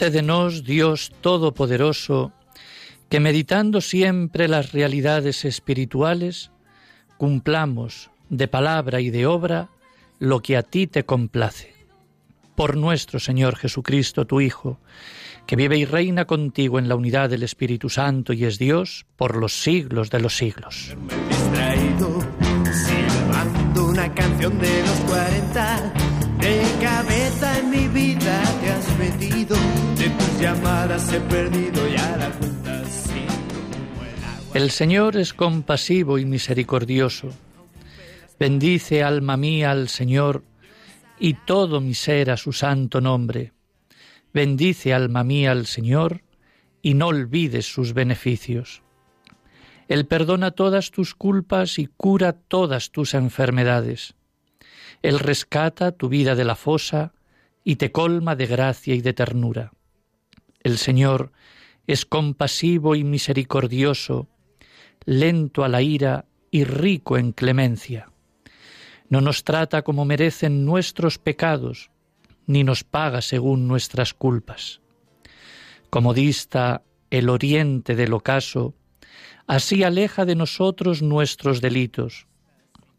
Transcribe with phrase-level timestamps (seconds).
[0.00, 2.32] Concédenos, Dios Todopoderoso,
[3.10, 6.52] que meditando siempre las realidades espirituales,
[7.18, 9.68] cumplamos de palabra y de obra
[10.18, 11.74] lo que a ti te complace.
[12.54, 14.80] Por nuestro Señor Jesucristo, tu Hijo,
[15.46, 19.36] que vive y reina contigo en la unidad del Espíritu Santo y es Dios por
[19.36, 20.96] los siglos de los siglos.
[23.76, 25.92] una canción de los 40
[26.40, 29.56] de cabeza en mi vida te has metido,
[33.98, 34.38] cuenta.
[34.54, 37.28] El Señor es compasivo y misericordioso.
[38.38, 40.44] Bendice alma mía al Señor
[41.18, 43.52] y todo mi ser a su santo nombre.
[44.32, 46.22] Bendice alma mía al Señor
[46.82, 48.82] y no olvides sus beneficios.
[49.88, 54.14] Él perdona todas tus culpas y cura todas tus enfermedades.
[55.02, 57.12] Él rescata tu vida de la fosa
[57.64, 59.72] y te colma de gracia y de ternura.
[60.62, 61.32] El Señor
[61.86, 64.28] es compasivo y misericordioso,
[65.04, 68.12] lento a la ira y rico en clemencia.
[69.08, 71.90] No nos trata como merecen nuestros pecados,
[72.46, 74.80] ni nos paga según nuestras culpas.
[75.88, 78.74] Como dista el oriente del ocaso,
[79.46, 82.26] así aleja de nosotros nuestros delitos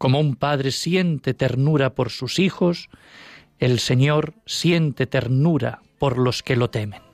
[0.02, 2.90] como un padre siente ternura por sus hijos,
[3.60, 7.11] el Señor siente ternura por los que lo temen.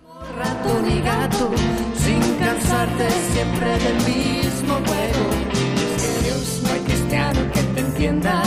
[1.96, 5.30] Sin cansarte siempre del mismo juego.
[5.96, 8.42] Es Dios no hay cristiano que te entienda,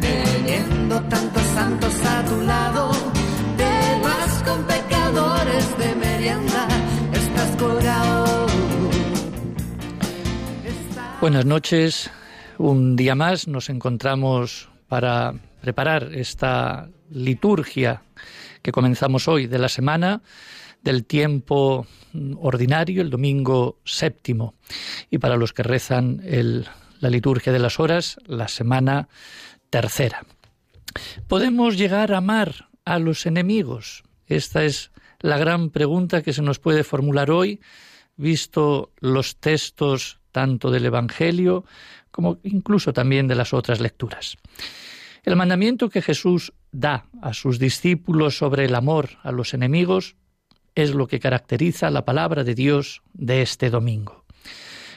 [0.00, 2.90] teniendo tantos santos a tu lado,
[3.56, 6.68] te vas con pecadores de merienda,
[7.12, 8.46] estás curado.
[11.20, 12.10] Buenas noches,
[12.58, 18.02] un día más nos encontramos para preparar esta liturgia
[18.62, 20.22] que comenzamos hoy de la semana
[20.82, 21.86] del tiempo
[22.36, 24.54] ordinario, el domingo séptimo,
[25.10, 26.22] y para los que rezan
[27.00, 29.08] la liturgia de las horas, la semana
[29.70, 30.24] tercera.
[31.28, 34.02] ¿Podemos llegar a amar a los enemigos?
[34.26, 37.60] Esta es la gran pregunta que se nos puede formular hoy,
[38.16, 41.64] visto los textos tanto del Evangelio
[42.10, 44.36] como incluso también de las otras lecturas.
[45.22, 50.16] El mandamiento que Jesús da a sus discípulos sobre el amor a los enemigos
[50.74, 54.24] es lo que caracteriza la palabra de Dios de este domingo.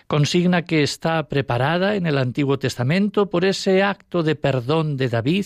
[0.07, 5.45] Consigna que está preparada en el Antiguo Testamento por ese acto de perdón de David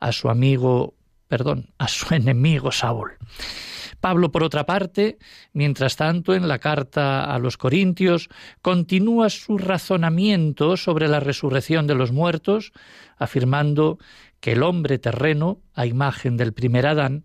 [0.00, 0.94] a su amigo,
[1.28, 3.12] perdón, a su enemigo Saúl.
[4.00, 5.16] Pablo, por otra parte,
[5.54, 8.28] mientras tanto, en la carta a los Corintios,
[8.60, 12.72] continúa su razonamiento sobre la resurrección de los muertos,
[13.16, 13.98] afirmando
[14.40, 17.24] que el hombre terreno, a imagen del primer Adán,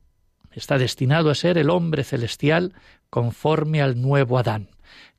[0.59, 2.73] está destinado a ser el hombre celestial
[3.09, 4.69] conforme al nuevo Adán,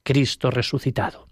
[0.03, 1.27] Cristo resucitado.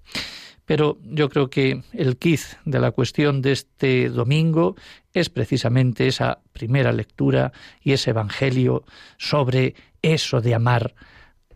[0.65, 4.77] Pero yo creo que el quiz de la cuestión de este domingo
[5.15, 8.85] es precisamente esa primera lectura y ese evangelio
[9.17, 10.95] sobre eso de amar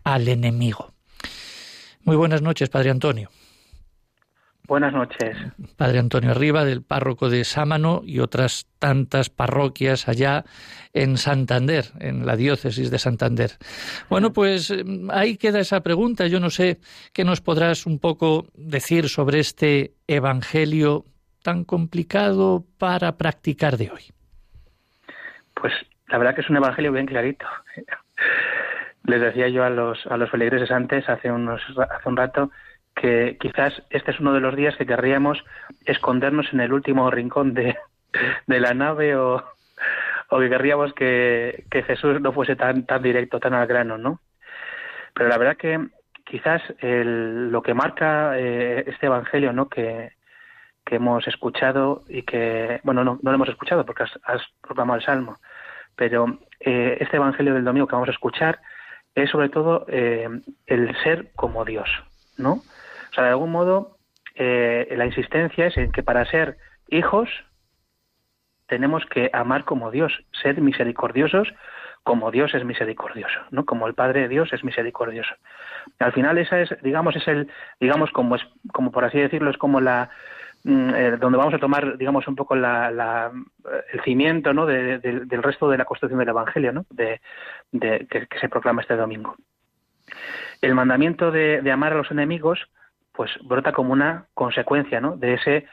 [0.03, 0.93] al enemigo.
[2.03, 3.29] Muy buenas noches, Padre Antonio.
[4.65, 5.35] Buenas noches.
[5.75, 10.45] Padre Antonio Arriba, del párroco de Sámano y otras tantas parroquias allá
[10.93, 13.51] en Santander, en la diócesis de Santander.
[14.09, 16.27] Bueno, pues eh, ahí queda esa pregunta.
[16.27, 16.79] Yo no sé
[17.11, 21.03] qué nos podrás un poco decir sobre este Evangelio
[21.43, 24.03] tan complicado para practicar de hoy.
[25.55, 25.73] Pues
[26.07, 27.45] la verdad que es un Evangelio bien clarito.
[29.05, 32.51] Les decía yo a los, a los feligreses antes, hace, unos, hace un rato,
[32.95, 35.43] que quizás este es uno de los días que querríamos
[35.85, 37.77] escondernos en el último rincón de,
[38.47, 39.43] la nave o,
[40.29, 44.19] o que querríamos que, Jesús no fuese tan, tan directo, tan al grano, ¿no?
[45.13, 45.79] Pero la verdad que
[46.23, 49.69] quizás lo que marca eh, este Evangelio, ¿no?
[49.69, 50.13] Que,
[50.85, 55.05] que hemos escuchado y que, bueno, no, no lo hemos escuchado porque has, proclamado el
[55.05, 55.37] Salmo,
[55.95, 58.59] pero eh, este Evangelio del domingo que vamos a escuchar
[59.15, 60.27] es sobre todo eh,
[60.65, 61.89] el ser como Dios,
[62.37, 62.61] ¿no?
[63.13, 63.97] O sea, de algún modo,
[64.33, 66.57] eh, la insistencia es en que para ser
[66.89, 67.29] hijos
[68.65, 70.11] tenemos que amar como Dios,
[70.41, 71.53] ser misericordiosos
[72.03, 73.65] como Dios es misericordioso, ¿no?
[73.65, 75.33] Como el Padre de Dios es misericordioso.
[75.99, 77.49] Al final esa es, digamos, es el,
[77.79, 78.41] digamos, como es,
[78.73, 80.09] como por así decirlo, es como la
[80.63, 83.31] mm, eh, donde vamos a tomar, digamos, un poco la,
[83.93, 84.65] el cimiento, ¿no?
[84.65, 86.85] del resto de la construcción del Evangelio, ¿no?
[86.89, 87.21] De,
[87.71, 89.35] que, se proclama este domingo.
[90.61, 92.67] El mandamiento de, amar a los enemigos,
[93.13, 95.15] pues brota como una consecuencia, ¿no?
[95.15, 95.67] De ese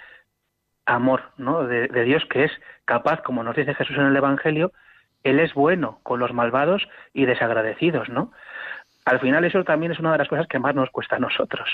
[0.86, 1.64] amor, ¿no?
[1.64, 2.52] de Dios que es
[2.84, 4.72] capaz, como nos dice Jesús en el Evangelio,
[5.22, 8.32] él es bueno con los malvados y desagradecidos, ¿no?
[9.04, 11.68] Al final eso también es una de las cosas que más nos cuesta a nosotros.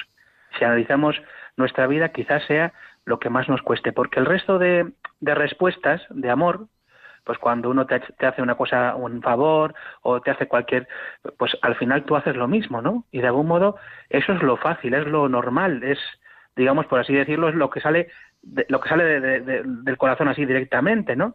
[0.59, 1.21] Si analizamos
[1.57, 2.73] nuestra vida, quizás sea
[3.05, 6.67] lo que más nos cueste, porque el resto de, respuestas de amor,
[7.27, 10.87] pues cuando uno te, te, hace una cosa, un favor, o te hace cualquier,
[11.37, 13.05] pues al final tú haces lo mismo, ¿no?
[13.11, 13.77] Y de algún modo
[14.09, 15.99] eso es lo fácil, es lo normal, es,
[16.55, 18.09] digamos, por así decirlo, es lo que sale,
[18.43, 21.35] de, lo que sale del corazón así directamente, ¿no?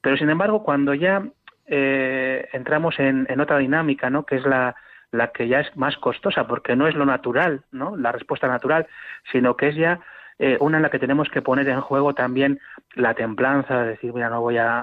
[0.00, 1.22] Pero sin embargo, cuando ya
[1.66, 4.24] eh, entramos en, otra dinámica, ¿no?
[4.24, 4.74] Que es la,
[5.12, 7.94] la que ya es más costosa, porque no es lo natural, ¿no?
[7.94, 8.86] La respuesta natural,
[9.30, 10.00] sino que es ya
[10.42, 12.58] eh, una en la que tenemos que poner en juego también
[12.94, 14.80] la templanza, decir, mira, no voy a,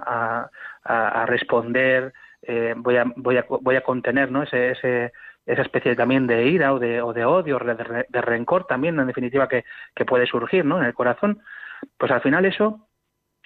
[0.84, 2.14] a, responder,
[2.44, 4.44] eh, voy, a, voy, a, voy a contener, ¿no?
[4.44, 5.12] Ese, ese,
[5.48, 9.08] esa especie también de ira o de, o de odio, de, de rencor también, en
[9.08, 9.66] definitiva, que,
[9.96, 10.78] que puede surgir, ¿no?
[10.80, 11.42] En el corazón.
[11.98, 12.88] Pues al final eso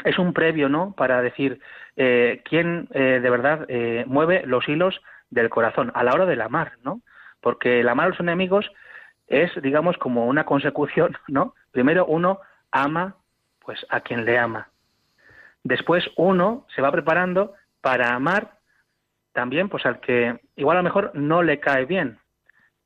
[0.03, 0.93] es un previo, ¿no?
[0.93, 1.61] Para decir
[1.95, 6.41] eh, quién eh, de verdad eh, mueve los hilos del corazón a la hora del
[6.41, 7.01] amar, ¿no?
[7.39, 8.71] Porque el amar a los enemigos
[9.31, 11.55] es, digamos, como una consecución, ¿no?
[11.71, 12.39] Primero uno
[12.71, 13.15] ama,
[13.59, 14.69] pues, a quien le ama.
[15.63, 18.57] Después uno se va preparando para amar
[19.33, 22.19] también, pues, al que igual a lo mejor no le cae bien.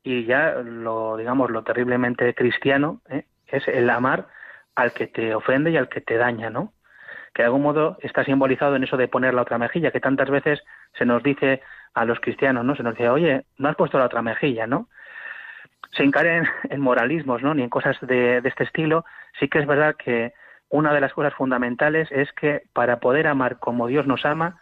[0.03, 3.01] Y ya lo, digamos, lo terriblemente cristiano
[3.47, 4.27] es el amar
[4.75, 6.73] al que te ofende y al que te daña, ¿no?
[7.35, 10.29] que de algún modo está simbolizado en eso de poner la otra mejilla, que tantas
[10.29, 10.63] veces
[10.97, 11.61] se nos dice
[11.93, 12.77] a los cristianos, ¿no?
[12.77, 14.87] Se nos dice, oye, no has puesto la otra mejilla, ¿no?
[15.95, 17.53] Se encaren en moralismos, ¿no?
[17.53, 19.05] Ni en cosas de, de este estilo.
[19.39, 20.33] Sí que es verdad que
[20.69, 24.61] una de las cosas fundamentales es que para poder amar como Dios nos ama,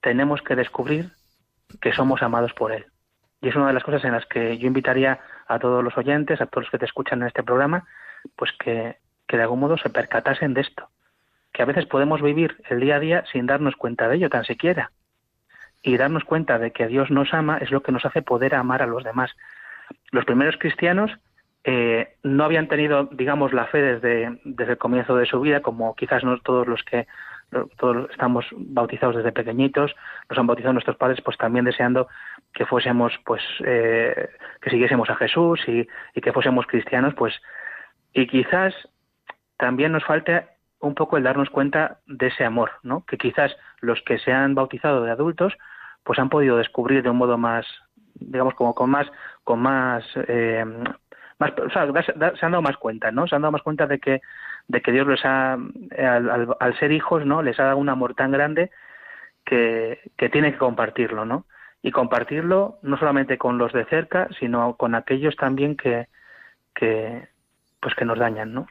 [0.00, 1.10] tenemos que descubrir
[1.80, 2.86] que somos amados por Él.
[3.40, 6.40] Y es una de las cosas en las que yo invitaría a todos los oyentes,
[6.40, 7.86] a todos los que te escuchan en este programa,
[8.36, 8.96] pues que,
[9.26, 10.88] que de algún modo se percatasen de esto,
[11.52, 14.44] que a veces podemos vivir el día a día sin darnos cuenta de ello tan
[14.44, 14.90] siquiera.
[15.82, 18.82] Y darnos cuenta de que Dios nos ama es lo que nos hace poder amar
[18.82, 19.30] a los demás.
[20.10, 21.10] Los primeros cristianos
[21.64, 25.94] eh, no habían tenido, digamos, la fe desde, desde el comienzo de su vida, como
[25.94, 27.06] quizás no todos los que
[27.78, 29.94] todos estamos bautizados desde pequeñitos,
[30.28, 32.08] nos han bautizado nuestros padres, pues también deseando
[32.52, 34.28] que fuésemos, pues, eh,
[34.60, 37.34] que siguiésemos a Jesús y, y que fuésemos cristianos, pues,
[38.12, 38.74] y quizás
[39.56, 40.46] también nos falte
[40.80, 43.04] un poco el darnos cuenta de ese amor, ¿no?
[43.06, 45.54] Que quizás los que se han bautizado de adultos,
[46.04, 47.66] pues han podido descubrir de un modo más,
[48.20, 49.06] digamos, como con más,
[49.44, 50.64] con más, eh,
[51.38, 53.26] más o sea, se han dado más cuenta, ¿no?
[53.26, 54.20] Se han dado más cuenta de que,
[54.66, 57.42] de que Dios les ha, al, al, ser hijos, ¿no?
[57.42, 58.70] Les ha dado un amor tan grande
[59.44, 61.46] que, que tiene que compartirlo, ¿no?
[61.82, 66.08] Y compartirlo no solamente con los de cerca, sino con aquellos también que,
[66.74, 67.28] que
[67.80, 68.66] pues que nos dañan, ¿no?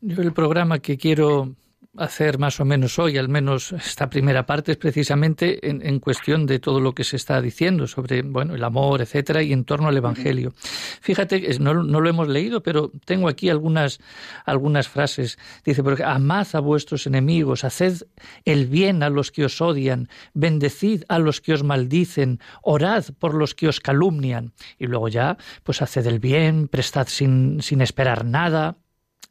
[0.00, 1.54] Yo el programa que quiero
[1.96, 6.58] hacer más o menos hoy, al menos esta primera parte, es precisamente en, cuestión de
[6.58, 9.96] todo lo que se está diciendo sobre bueno el amor, etcétera, y en torno al
[9.96, 10.52] Evangelio.
[11.00, 13.98] Fíjate, no, no lo hemos leído, pero tengo aquí algunas,
[14.44, 15.38] algunas frases.
[15.64, 18.02] Dice, porque amad a vuestros enemigos, haced
[18.44, 23.34] el bien a los que os odian, bendecid a los que os maldicen, orad por
[23.34, 24.52] los que os calumnian.
[24.78, 28.76] Y luego ya, pues haced el bien, prestad sin, sin esperar nada,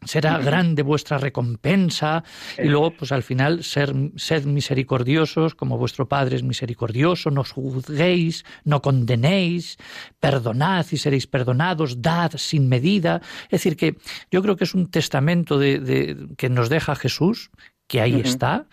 [0.04, 2.24] será grande vuestra recompensa
[2.58, 8.46] y luego pues al final ser sed misericordiosos como vuestro Padre es misericordioso, no juzguéis,
[8.64, 9.78] no condenéis,
[10.20, 13.96] perdonad y seréis perdonados, dad sin medida, es decir que
[14.32, 17.50] yo creo que es un testamento de, que nos deja Jesús,
[17.88, 18.66] que ahí está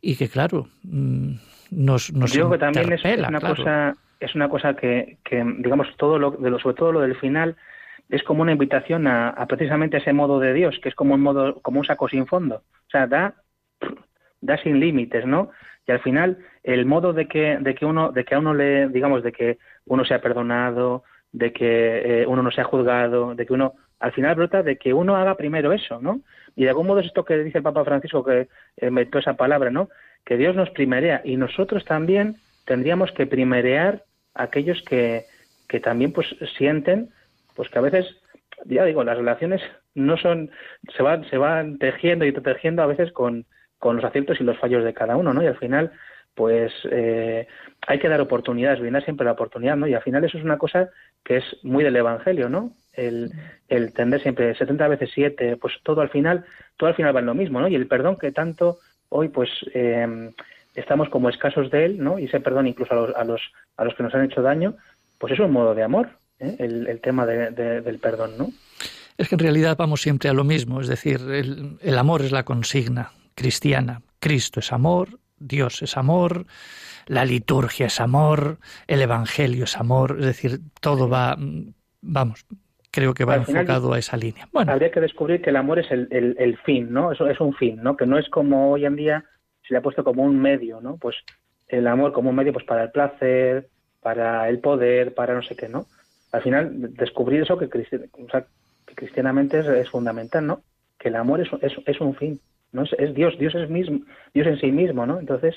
[0.00, 1.32] y que claro mm,
[1.70, 5.88] nos nos yo creo que también es, una cosa es una cosa que, que digamos
[5.96, 7.56] todo lo, de lo sobre todo lo del final
[8.08, 11.60] es como una invitación a, precisamente ese modo de Dios, que es como un modo,
[11.60, 12.56] como un saco sin fondo.
[12.56, 13.34] O sea, da,
[14.40, 15.50] da sin límites, ¿no?
[15.86, 18.88] Y al final, el modo de que, de que uno, de que a uno le,
[18.88, 23.52] digamos, de que uno sea perdonado, de que eh, uno no sea juzgado, de que
[23.52, 26.20] uno, al final brota de que uno haga primero eso, ¿no?
[26.56, 29.34] Y de algún modo es esto que dice el Papa Francisco, que eh, metió esa
[29.34, 29.88] palabra, ¿no?
[30.24, 35.24] Que Dios nos primerea y nosotros también tendríamos que primerear a aquellos que,
[35.68, 37.10] que también pues sienten
[37.58, 38.06] pues que a veces,
[38.66, 39.60] ya digo, las relaciones
[39.96, 40.48] no son,
[40.96, 43.46] se van, se van tejiendo y tejiendo a veces con,
[43.80, 45.42] con los aciertos y los fallos de cada uno, ¿no?
[45.42, 45.90] Y al final,
[46.36, 47.48] pues eh,
[47.84, 49.88] hay que dar oportunidades, brindar siempre la oportunidad, ¿no?
[49.88, 50.90] Y al final eso es una cosa
[51.24, 52.74] que es muy del Evangelio, ¿no?
[52.92, 53.32] El,
[53.66, 56.44] el tender siempre 70 veces 7, pues todo al final,
[56.76, 57.66] todo al final va en lo mismo, ¿no?
[57.66, 60.30] Y el perdón que tanto hoy, pues, eh,
[60.76, 62.20] estamos como escasos de él, ¿no?
[62.20, 63.42] Y ese perdón incluso a los, a los,
[63.76, 64.76] a los que nos han hecho daño,
[65.18, 66.56] pues es un modo de amor, ¿eh?
[66.58, 68.50] el, el, tema de, de, del perdón, ¿no?
[69.16, 72.30] Es que en realidad vamos siempre a lo mismo, es decir, el, el amor es
[72.30, 74.02] la consigna cristiana.
[74.20, 76.46] Cristo es amor, Dios es amor,
[77.06, 81.36] la liturgia es amor, el Evangelio es amor, es decir, todo va,
[82.00, 82.46] vamos,
[82.90, 84.48] creo que va Al final, enfocado a esa línea.
[84.52, 87.12] Bueno, Habría que descubrir que el amor es el, el, el fin, ¿no?
[87.12, 87.96] Eso es un fin, ¿no?
[87.96, 89.24] Que no es como hoy en día
[89.66, 90.96] se le ha puesto como un medio, ¿no?
[90.96, 91.16] Pues
[91.68, 93.68] el amor como un medio pues para el placer,
[94.00, 95.86] para el poder, para no sé qué, ¿no?
[96.32, 98.46] Al final descubrir eso que, o sea,
[98.86, 100.62] que cristianamente es, es, fundamental, ¿no?
[100.98, 102.40] Que el amor es, es, es un fin,
[102.72, 104.00] no es, Dios, Dios es mismo,
[104.34, 105.18] Dios en sí mismo, ¿no?
[105.18, 105.54] Entonces,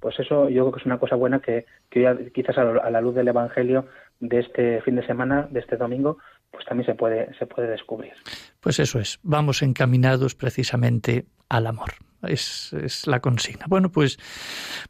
[0.00, 2.90] pues eso yo creo que es una cosa buena que, que hoy, quizás a, a
[2.90, 3.86] la luz del Evangelio
[4.20, 6.18] de este fin de semana, de este domingo,
[6.50, 8.12] pues también se puede, se puede descubrir.
[8.60, 11.90] Pues eso es, vamos encaminados precisamente al amor.
[12.22, 13.66] Es, es, la consigna.
[13.68, 14.18] Bueno, pues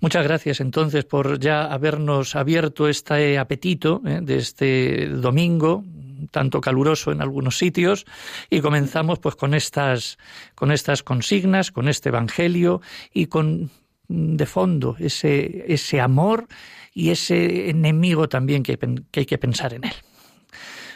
[0.00, 4.20] muchas gracias entonces por ya habernos abierto este apetito ¿eh?
[4.22, 5.84] de este domingo
[6.30, 8.06] tanto caluroso en algunos sitios
[8.50, 10.18] y comenzamos pues con estas
[10.54, 12.80] con estas consignas, con este evangelio
[13.12, 13.70] y con
[14.08, 16.48] de fondo ese ese amor
[16.94, 19.94] y ese enemigo también que, que hay que pensar en él.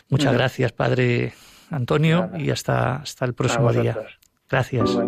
[0.09, 1.33] Muchas gracias, Padre
[1.71, 2.41] Antonio, Nada.
[2.41, 3.97] y hasta, hasta el próximo día.
[4.49, 4.99] Gracias.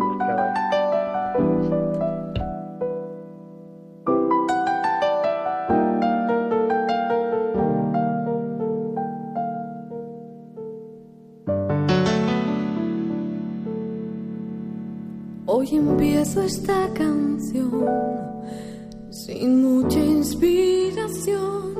[15.67, 17.87] Hoy empiezo esta canción
[19.09, 21.73] sin mucha inspiración.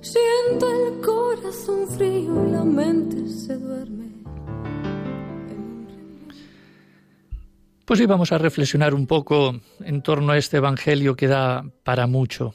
[0.00, 4.22] Siento el corazón frío y la mente se duerme.
[7.84, 12.06] Pues hoy vamos a reflexionar un poco en torno a este Evangelio que da para
[12.06, 12.54] mucho.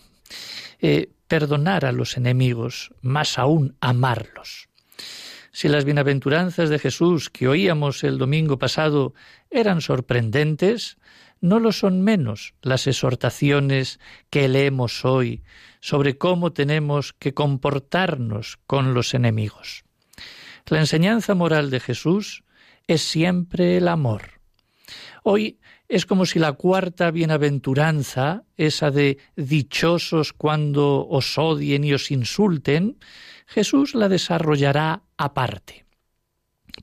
[0.79, 4.70] Eh, perdonar a los enemigos, más aún amarlos.
[5.51, 9.13] Si las bienaventuranzas de Jesús que oíamos el domingo pasado
[9.49, 10.97] eran sorprendentes,
[11.41, 15.43] no lo son menos las exhortaciones que leemos hoy
[15.81, 19.83] sobre cómo tenemos que comportarnos con los enemigos.
[20.67, 22.43] La enseñanza moral de Jesús
[22.87, 24.41] es siempre el amor.
[25.23, 32.11] Hoy es como si la cuarta bienaventuranza, esa de dichosos cuando os odien y os
[32.11, 32.97] insulten,
[33.51, 35.85] Jesús la desarrollará aparte.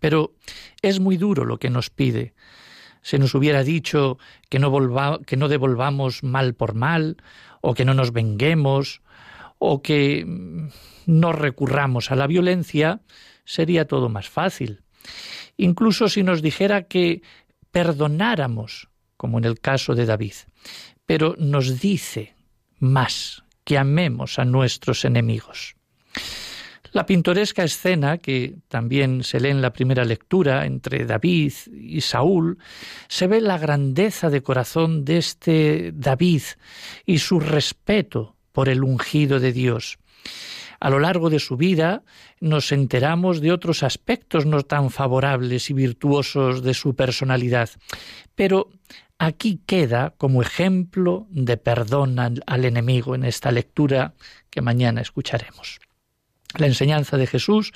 [0.00, 0.34] Pero
[0.82, 2.34] es muy duro lo que nos pide.
[3.00, 4.18] Se nos hubiera dicho
[4.50, 4.70] que no,
[5.24, 7.16] que no devolvamos mal por mal,
[7.62, 9.00] o que no nos venguemos,
[9.58, 10.26] o que
[11.06, 13.00] no recurramos a la violencia,
[13.46, 14.82] sería todo más fácil.
[15.56, 17.22] Incluso si nos dijera que
[17.70, 20.34] perdonáramos, como en el caso de David,
[21.06, 22.34] pero nos dice
[22.78, 25.76] más que amemos a nuestros enemigos.
[26.92, 32.58] La pintoresca escena que también se lee en la primera lectura entre David y Saúl,
[33.08, 36.42] se ve la grandeza de corazón de este David
[37.04, 39.98] y su respeto por el ungido de Dios.
[40.80, 42.02] A lo largo de su vida
[42.40, 47.70] nos enteramos de otros aspectos no tan favorables y virtuosos de su personalidad,
[48.34, 48.70] pero
[49.18, 54.14] aquí queda como ejemplo de perdón al, enemigo en esta lectura
[54.50, 55.80] que mañana escucharemos.
[56.56, 57.72] La enseñanza de Jesús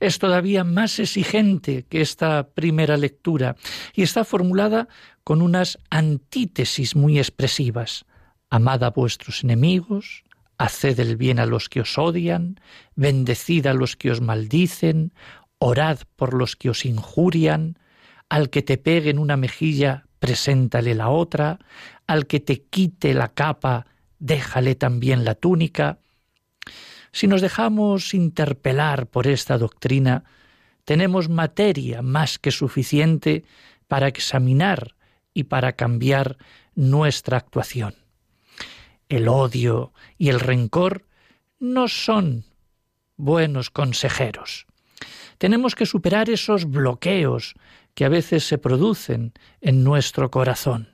[0.00, 3.56] es todavía más exigente que esta primera lectura
[3.94, 4.88] y está formulada
[5.24, 8.06] con unas antítesis muy expresivas.
[8.48, 10.24] Amad a vuestros enemigos,
[10.56, 12.60] haced el bien a los que os odian,
[12.94, 15.12] bendecid a los que os maldicen,
[15.58, 17.78] orad por los que os injurian,
[18.28, 21.58] al que te pegue en una mejilla, preséntale la otra,
[22.06, 23.86] al que te quite la capa,
[24.18, 25.98] déjale también la túnica.
[27.14, 30.24] Si nos dejamos interpelar por esta doctrina,
[30.84, 33.44] tenemos materia más que suficiente
[33.86, 34.96] para examinar
[35.32, 36.38] y para cambiar
[36.74, 37.94] nuestra actuación.
[39.08, 41.06] El odio y el rencor
[41.60, 42.46] no son
[43.16, 44.66] buenos consejeros.
[45.38, 47.54] Tenemos que superar esos bloqueos
[47.94, 50.93] que a veces se producen en nuestro corazón.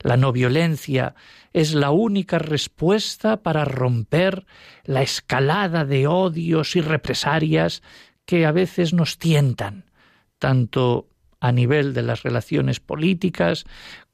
[0.00, 1.14] La no violencia
[1.52, 4.46] es la única respuesta para romper
[4.84, 7.82] la escalada de odios y represalias
[8.24, 9.90] que a veces nos tientan,
[10.38, 11.08] tanto
[11.40, 13.64] a nivel de las relaciones políticas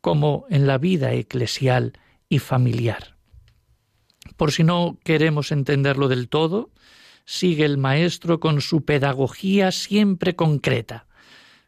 [0.00, 1.98] como en la vida eclesial
[2.28, 3.16] y familiar.
[4.36, 6.70] Por si no queremos entenderlo del todo,
[7.24, 11.06] sigue el Maestro con su pedagogía siempre concreta.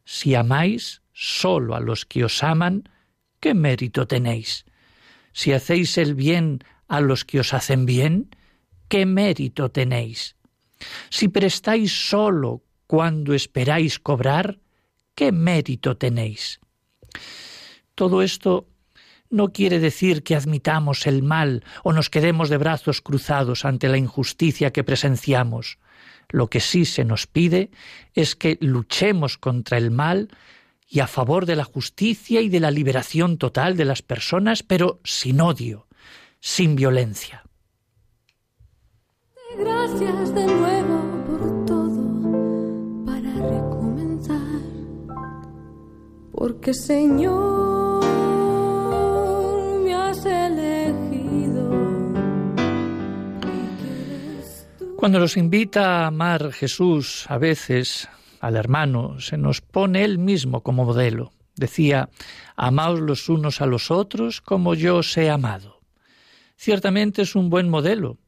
[0.05, 2.89] Si amáis solo a los que os aman,
[3.47, 4.65] ¿qué mérito tenéis?
[5.33, 8.35] Si hacéis el bien a los que os hacen bien,
[8.89, 10.35] ¿qué mérito tenéis?
[11.11, 14.59] Si prestáis solo cuando esperáis cobrar,
[15.15, 16.59] ¿qué mérito tenéis?
[17.95, 18.67] Todo esto
[19.31, 23.97] no quiere decir que admitamos el mal o nos quedemos de brazos cruzados ante la
[23.97, 25.79] injusticia que presenciamos.
[26.31, 27.71] Lo que sí se nos pide
[28.13, 30.31] es que luchemos contra el mal
[30.89, 35.01] y a favor de la justicia y de la liberación total de las personas, pero
[35.05, 35.87] sin odio,
[36.41, 37.43] sin violencia.
[39.59, 44.61] Gracias de nuevo por todo para recomenzar,
[46.33, 48.05] porque Señor
[49.83, 51.71] me has elegido.
[54.97, 58.09] Cuando nos invita a amar Jesús a veces
[58.47, 61.33] al hermano, se nos pone él mismo como modelo.
[61.55, 62.11] Decía,
[62.55, 65.81] amaos los unos a los otros como yo os he amado.
[66.57, 68.19] Ciertamente es un buen modelo,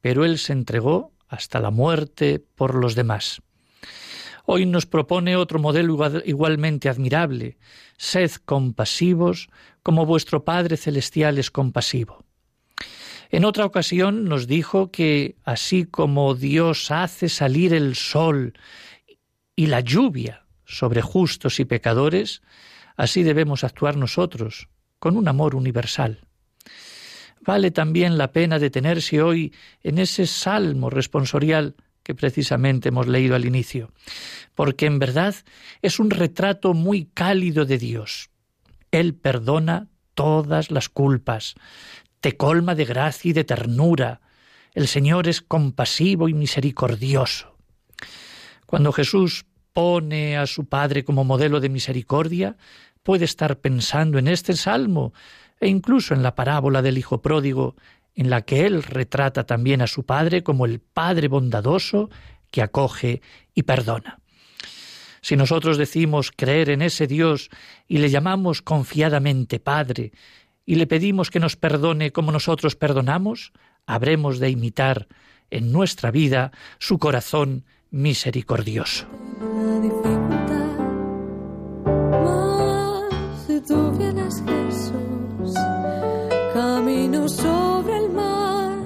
[0.00, 3.42] pero él se entregó hasta la muerte por los demás.
[4.44, 7.58] Hoy nos propone otro modelo igualmente admirable.
[7.98, 9.50] Sed compasivos
[9.82, 12.24] como vuestro Padre Celestial es compasivo.
[13.30, 18.54] En otra ocasión nos dijo que así como Dios hace salir el sol
[19.58, 22.42] y la lluvia sobre justos y pecadores,
[22.96, 24.68] así debemos actuar nosotros,
[25.00, 26.20] con un amor universal.
[27.40, 33.46] Vale también la pena detenerse hoy en ese salmo responsorial que precisamente hemos leído al
[33.46, 33.90] inicio,
[34.54, 35.34] porque en verdad
[35.82, 38.30] es un retrato muy cálido de Dios.
[38.92, 41.56] Él perdona todas las culpas,
[42.20, 44.20] te colma de gracia y de ternura.
[44.72, 47.58] El Señor es compasivo y misericordioso.
[48.68, 49.46] Cuando Jesús
[49.78, 52.56] pone a su Padre como modelo de misericordia,
[53.04, 55.12] puede estar pensando en este salmo
[55.60, 57.76] e incluso en la parábola del Hijo pródigo,
[58.16, 62.10] en la que él retrata también a su Padre como el Padre bondadoso
[62.50, 63.22] que acoge
[63.54, 64.18] y perdona.
[65.20, 67.48] Si nosotros decimos creer en ese Dios
[67.86, 70.10] y le llamamos confiadamente Padre
[70.66, 73.52] y le pedimos que nos perdone como nosotros perdonamos,
[73.86, 75.06] habremos de imitar
[75.50, 79.06] en nuestra vida su corazón misericordioso.
[87.28, 88.78] Sobre el mar,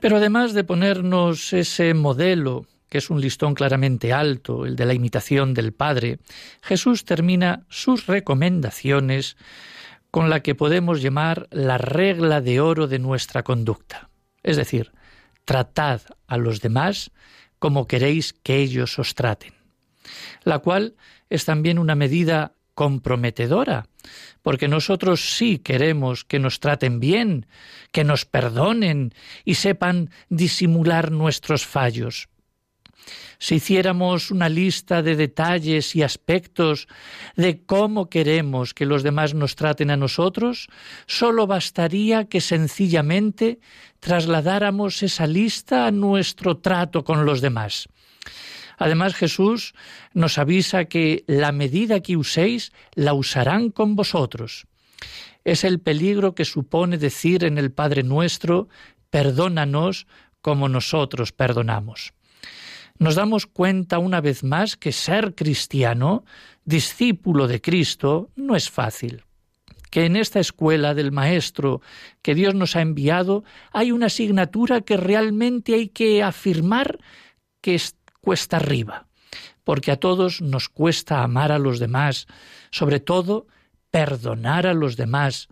[0.00, 4.94] Pero además de ponernos ese modelo, que es un listón claramente alto, el de la
[4.94, 6.18] imitación del Padre,
[6.60, 9.36] Jesús termina sus recomendaciones
[10.10, 14.10] con la que podemos llamar la regla de oro de nuestra conducta.
[14.42, 14.92] Es decir,
[15.44, 17.10] tratad a los demás
[17.58, 19.54] como queréis que ellos os traten,
[20.44, 20.94] la cual
[21.30, 23.86] es también una medida comprometedora,
[24.42, 27.46] porque nosotros sí queremos que nos traten bien,
[27.92, 32.28] que nos perdonen y sepan disimular nuestros fallos.
[33.38, 36.86] Si hiciéramos una lista de detalles y aspectos
[37.34, 40.68] de cómo queremos que los demás nos traten a nosotros,
[41.06, 43.58] sólo bastaría que sencillamente
[43.98, 47.88] trasladáramos esa lista a nuestro trato con los demás.
[48.82, 49.74] Además Jesús
[50.12, 54.66] nos avisa que la medida que uséis la usarán con vosotros.
[55.44, 58.68] Es el peligro que supone decir en el Padre nuestro,
[59.08, 60.08] perdónanos
[60.40, 62.12] como nosotros perdonamos.
[62.98, 66.24] Nos damos cuenta una vez más que ser cristiano,
[66.64, 69.22] discípulo de Cristo, no es fácil
[69.90, 71.82] que en esta escuela del Maestro
[72.22, 76.98] que Dios nos ha enviado hay una asignatura que realmente hay que afirmar
[77.60, 77.74] que
[78.22, 79.08] cuesta arriba,
[79.64, 82.26] porque a todos nos cuesta amar a los demás,
[82.70, 83.46] sobre todo
[83.90, 85.48] perdonar a los demás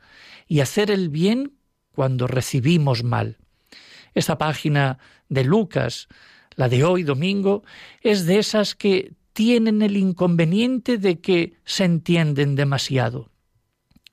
[0.46, 1.58] y hacer el bien
[1.92, 3.38] cuando recibimos mal.
[4.14, 6.08] Esta página de Lucas,
[6.56, 7.64] la de hoy domingo,
[8.00, 13.30] es de esas que tienen el inconveniente de que se entienden demasiado.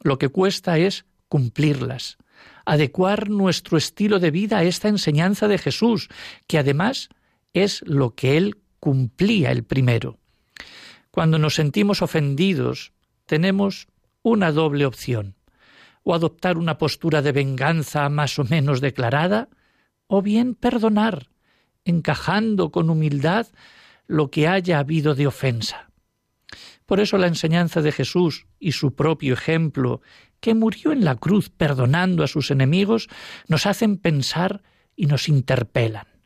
[0.02, 2.18] Lo que cuesta es cumplirlas,
[2.66, 6.10] adecuar nuestro estilo de vida a esta enseñanza de Jesús,
[6.48, 7.10] que además
[7.64, 10.18] es lo que él cumplía el primero.
[11.12, 12.94] Cuando nos sentimos ofendidos,
[13.26, 13.88] tenemos
[14.22, 15.36] una doble opción,
[16.04, 19.50] o adoptar una postura de venganza más o menos declarada,
[20.08, 21.30] o bien perdonar,
[21.86, 23.48] encajando con humildad
[24.08, 25.90] lo que haya habido de ofensa.
[26.86, 30.02] Por eso la enseñanza de Jesús y su propio ejemplo,
[30.40, 33.10] que murió en la cruz perdonando a sus enemigos,
[33.48, 34.64] nos hacen pensar
[34.96, 36.17] y nos interpelan.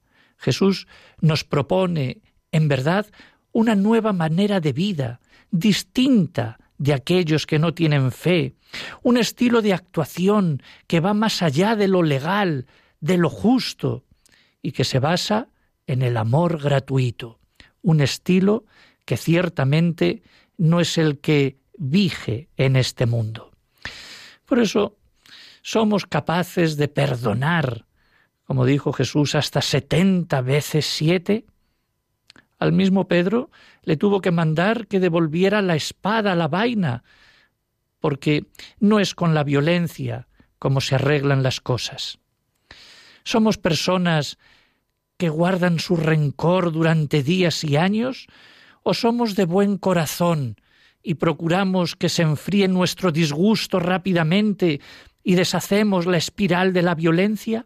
[0.42, 0.88] Jesús
[1.20, 3.06] nos propone, en verdad,
[3.52, 5.20] una nueva manera de vida,
[5.52, 8.56] distinta de aquellos que no tienen fe,
[9.04, 12.66] un estilo de actuación que va más allá de lo legal,
[13.00, 14.04] de lo justo,
[14.64, 15.50] y que se basa
[15.86, 17.40] en el amor gratuito,
[17.84, 18.66] un estilo
[19.06, 20.24] que ciertamente
[20.58, 23.52] no es el que vige en este mundo.
[24.46, 24.98] Por eso
[25.62, 27.86] somos capaces de perdonar,
[28.52, 31.46] como dijo Jesús, hasta setenta veces siete.
[32.60, 33.50] Al mismo Pedro
[33.82, 37.06] le tuvo que mandar que devolviera la espada la vaina,
[38.02, 38.48] porque
[38.82, 40.28] no es con la violencia
[40.60, 42.20] como se arreglan las cosas.
[43.24, 44.38] Somos personas
[45.16, 48.28] que guardan su rencor durante días y años,
[48.84, 50.58] o somos de buen corazón
[51.02, 54.82] y procuramos que se enfríe nuestro disgusto rápidamente
[55.24, 57.64] y deshacemos la espiral de la violencia?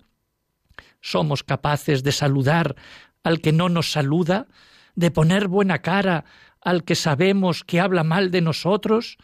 [1.06, 2.76] ¿Somos capaces de saludar
[3.24, 4.48] al que no nos saluda,
[4.96, 6.26] de poner buena cara
[6.62, 9.20] al que sabemos que habla mal de nosotros,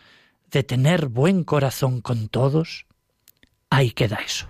[0.51, 2.85] de tener buen corazón con todos?
[3.71, 4.47] Ahí queda eso.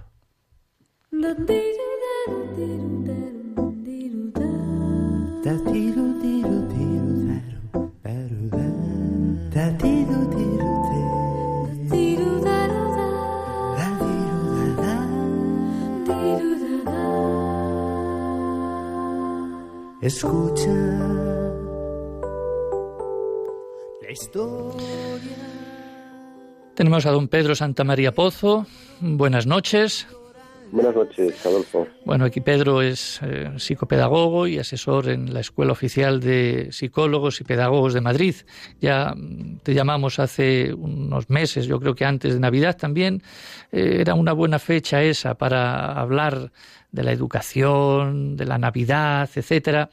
[20.01, 20.65] Escucha
[24.01, 24.81] la historia.
[26.73, 28.65] Tenemos a don Pedro Santa María Pozo.
[28.99, 30.07] Buenas noches.
[30.71, 31.85] Buenas noches, Adolfo.
[32.05, 37.43] Bueno, aquí Pedro es eh, psicopedagogo y asesor en la Escuela Oficial de Psicólogos y
[37.43, 38.35] Pedagogos de Madrid.
[38.79, 43.21] Ya mm, te llamamos hace unos meses, yo creo que antes de Navidad también.
[43.73, 46.53] Eh, era una buena fecha esa para hablar
[46.89, 49.89] de la educación, de la Navidad, etcétera.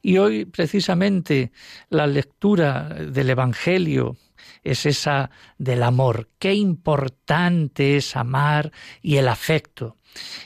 [0.00, 1.52] Y hoy precisamente
[1.90, 4.16] la lectura del Evangelio
[4.64, 6.28] es esa del amor.
[6.38, 9.96] Qué importante es amar y el afecto.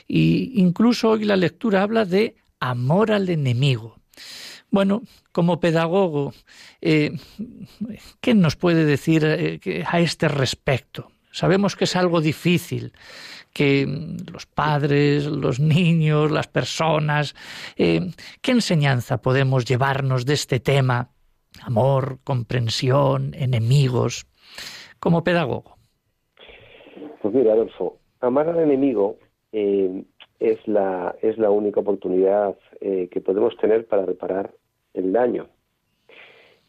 [0.07, 3.95] Y incluso hoy la lectura habla de amor al enemigo.
[4.69, 6.33] Bueno, como pedagogo,
[6.81, 7.11] eh,
[8.21, 11.11] ¿qué nos puede decir eh, a este respecto?
[11.31, 12.93] Sabemos que es algo difícil,
[13.53, 13.87] que
[14.31, 17.35] los padres, los niños, las personas,
[17.77, 21.09] eh, ¿qué enseñanza podemos llevarnos de este tema?
[21.61, 24.27] Amor, comprensión, enemigos,
[24.99, 25.77] como pedagogo.
[27.21, 29.17] Pues mira, Adolfo, amar al enemigo
[29.59, 30.03] eh,
[30.39, 34.51] es, la, es la única oportunidad eh, que podemos tener para reparar
[34.93, 35.47] el daño.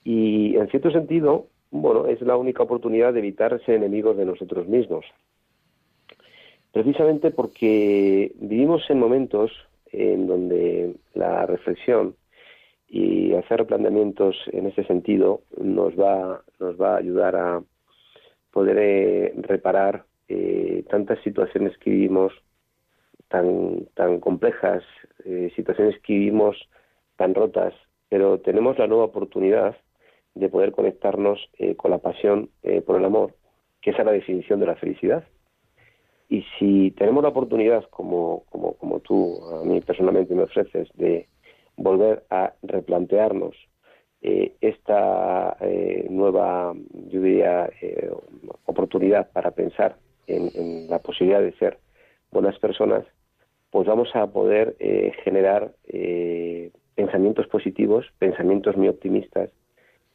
[0.04, 4.66] Y en cierto sentido, bueno, es la única oportunidad de evitar ser enemigos de nosotros
[4.68, 5.04] mismos.
[6.72, 9.52] Precisamente porque vivimos en momentos
[9.92, 12.14] en donde la reflexión
[12.88, 17.62] y hacer planteamientos en ese sentido nos va, nos va a ayudar a
[18.50, 20.06] poder eh, reparar
[20.90, 22.32] tantas situaciones que vivimos
[23.28, 24.82] tan, tan complejas,
[25.24, 26.56] eh, situaciones que vivimos
[27.16, 27.74] tan rotas,
[28.08, 29.76] pero tenemos la nueva oportunidad
[30.34, 33.34] de poder conectarnos eh, con la pasión eh, por el amor,
[33.82, 35.24] que es la definición de la felicidad.
[36.28, 41.26] Y si tenemos la oportunidad, como, como, como tú a mí personalmente me ofreces, de
[41.76, 43.56] volver a replantearnos
[44.20, 45.56] esta
[46.10, 46.74] nueva,
[47.08, 47.70] yo diría,
[48.66, 51.78] oportunidad para pensar en la posibilidad de ser
[52.30, 53.04] buenas personas,
[53.70, 59.50] pues vamos a poder eh, generar eh, pensamientos positivos, pensamientos muy optimistas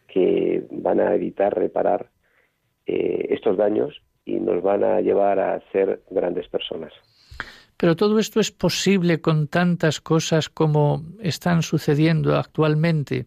[0.08, 2.10] que van a evitar reparar
[2.86, 6.94] eh, estos daños y nos van a llevar a ser grandes personas.
[7.78, 13.26] Pero todo esto es posible con tantas cosas como están sucediendo actualmente.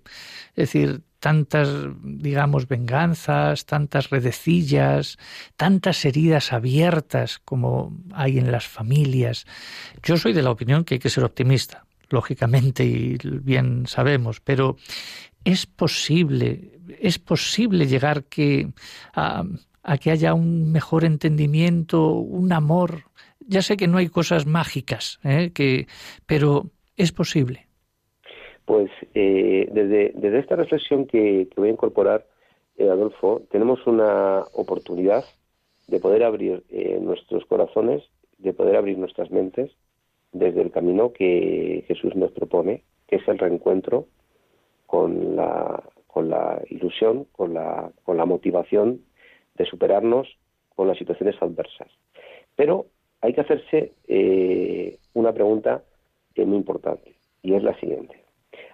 [0.55, 1.69] Es decir, tantas,
[2.03, 5.19] digamos, venganzas, tantas redecillas,
[5.57, 9.47] tantas heridas abiertas como hay en las familias.
[10.03, 14.77] Yo soy de la opinión que hay que ser optimista, lógicamente, y bien sabemos, pero
[15.45, 18.73] es posible, es posible llegar que
[19.15, 19.45] a,
[20.01, 23.05] que haya un mejor entendimiento, un amor.
[23.41, 25.53] Ya sé que no hay cosas mágicas, ¿eh?
[25.55, 25.87] que,
[26.27, 27.66] pero es posible
[28.67, 32.27] pues eh, desde, esta reflexión que, voy a incorporar,
[32.77, 35.25] eh, Adolfo, tenemos una oportunidad
[35.87, 38.03] de poder abrir eh, nuestros corazones,
[38.39, 39.71] de poder abrir nuestras mentes
[40.33, 44.07] desde el camino que Jesús nos propone, que es el reencuentro
[44.87, 49.01] con la, con la ilusión, con la, con la motivación
[49.55, 50.29] de superarnos
[50.75, 51.89] con las situaciones adversas.
[52.57, 52.87] Pero
[53.21, 53.93] hay que hacerse
[55.15, 55.83] una pregunta
[56.37, 58.26] muy importante y es la siguiente.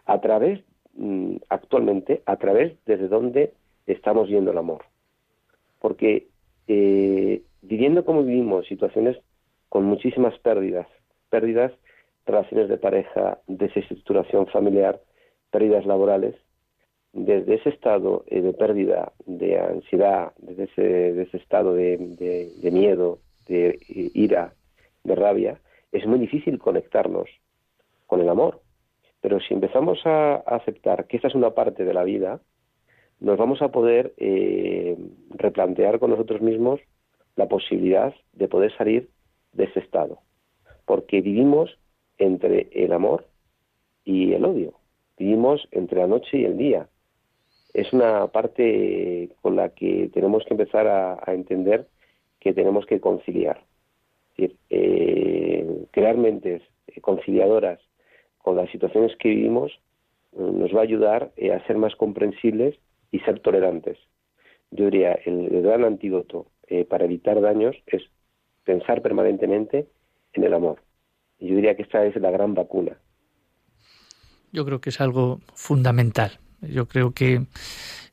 [0.07, 0.61] A través,
[0.95, 3.53] mm, actualmente, a través desde dónde
[3.87, 4.85] estamos viendo el amor.
[5.81, 6.29] Porque
[6.69, 9.19] eh, viviendo como vivimos, situaciones
[9.69, 10.87] con muchísimas pérdidas,
[11.31, 11.73] pérdidas,
[12.27, 15.01] relaciones de pareja, desestructuración familiar,
[15.51, 16.35] pérdidas laborales,
[17.13, 20.65] desde ese estado eh, de pérdida, de ansiedad, desde
[21.23, 23.79] ese, estado de, de, miedo, de
[24.15, 24.55] ira,
[25.05, 25.61] de rabia,
[25.91, 27.29] es muy difícil conectarnos
[28.07, 28.62] con el amor.
[29.23, 32.41] Pero si empezamos a, aceptar que esta es una parte de la vida,
[33.21, 34.99] nos vamos a poder eh,
[35.31, 36.81] replantear con nosotros mismos
[37.37, 39.09] la posibilidad de poder salir
[39.53, 40.19] de ese estado.
[40.85, 41.79] Porque vivimos
[42.19, 43.27] entre el amor
[44.05, 44.75] y el odio.
[45.17, 46.89] Vivimos entre la noche y el día
[47.75, 51.87] es una parte con la que tenemos que empezar a, entender
[52.41, 53.63] que tenemos que conciliar.
[54.37, 56.63] Es decir, eh, crear mentes
[57.01, 57.79] conciliadoras
[58.43, 59.73] con las situaciones que vivimos
[60.33, 62.79] eh, nos va a ayudar eh, a ser más comprensibles
[63.11, 63.99] y ser tolerantes.
[64.71, 66.47] Yo diría, el, gran antídoto
[66.89, 68.03] para evitar daños es
[68.65, 69.87] pensar permanentemente
[70.33, 70.83] en el amor.
[71.39, 72.97] Y yo diría que esta es la gran vacuna.
[74.53, 77.47] Yo creo que es algo fundamental yo creo que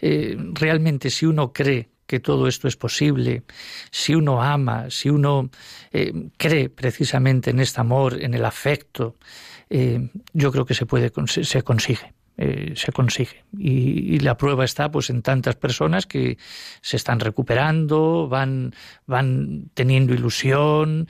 [0.02, 3.44] eh, realmente si uno cree que todo esto es posible,
[3.92, 5.52] si uno ama, si uno
[5.94, 9.16] eh, cree precisamente en este amor, en el afecto,
[9.70, 12.14] eh, yo creo que se puede se consigue.
[12.84, 16.38] se consigue y, la prueba está pues en tantas personas que
[16.82, 18.74] se están recuperando van
[19.06, 21.10] van teniendo ilusión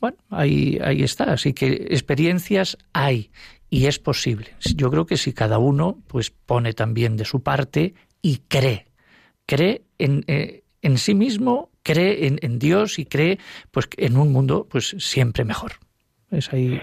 [0.00, 3.30] bueno ahí ahí está así que experiencias hay
[3.70, 4.56] y es posible.
[4.74, 8.89] Yo creo que si cada uno pues pone también de su parte y cree,
[9.50, 13.38] cree en, eh, en sí mismo, cree en, en, Dios y cree
[13.72, 15.72] pues en un mundo pues siempre mejor.
[16.30, 16.80] Es ahí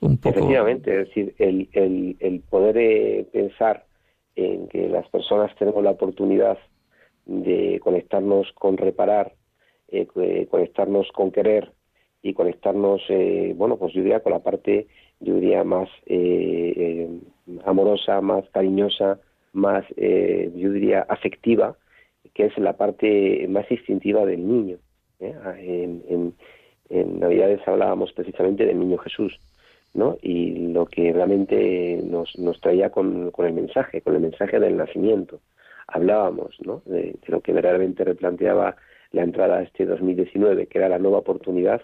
[0.00, 0.36] un poco.
[0.36, 3.86] Efectivamente, es decir, el, el, el poder eh, pensar
[4.34, 6.58] en que las personas tenemos la oportunidad
[7.26, 9.34] de conectarnos con reparar,
[9.88, 10.08] eh,
[10.50, 11.72] conectarnos con querer
[12.20, 13.02] y conectarnos,
[13.54, 14.88] bueno, pues yo diría con la parte
[15.20, 17.08] yo diría, más eh, eh,
[17.64, 19.18] amorosa, más cariñosa,
[19.52, 21.76] más, eh, yo diría, afectiva,
[22.34, 24.78] que es la parte más instintiva del niño.
[25.20, 26.34] En, en,
[26.90, 29.38] en, Navidades hablábamos precisamente del niño Jesús,
[29.94, 30.16] ¿no?
[30.22, 34.76] Y lo que realmente nos, nos traía con, con el mensaje, con el mensaje del
[34.76, 35.40] nacimiento.
[35.88, 36.82] Hablábamos, ¿no?
[36.86, 38.76] De, de lo que verdaderamente replanteaba
[39.10, 41.82] la entrada a este 2019, que era la nueva oportunidad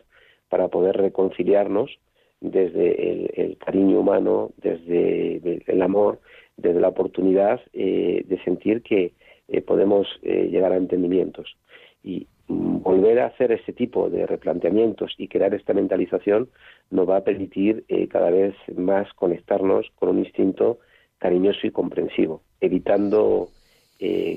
[0.48, 1.98] para poder reconciliarnos
[2.40, 6.20] desde el, cariño humano, desde el, amor,
[6.56, 9.12] desde la oportunidad eh, de sentir que
[9.48, 11.56] eh, podemos eh, llegar a entendimientos.
[12.02, 16.48] Y mm, volver a hacer ese tipo de replanteamientos y crear esta mentalización
[16.90, 20.78] nos va a permitir cada vez más conectarnos con un instinto
[21.18, 23.48] cariñoso y comprensivo, evitando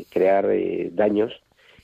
[0.10, 0.48] crear
[0.92, 1.34] daños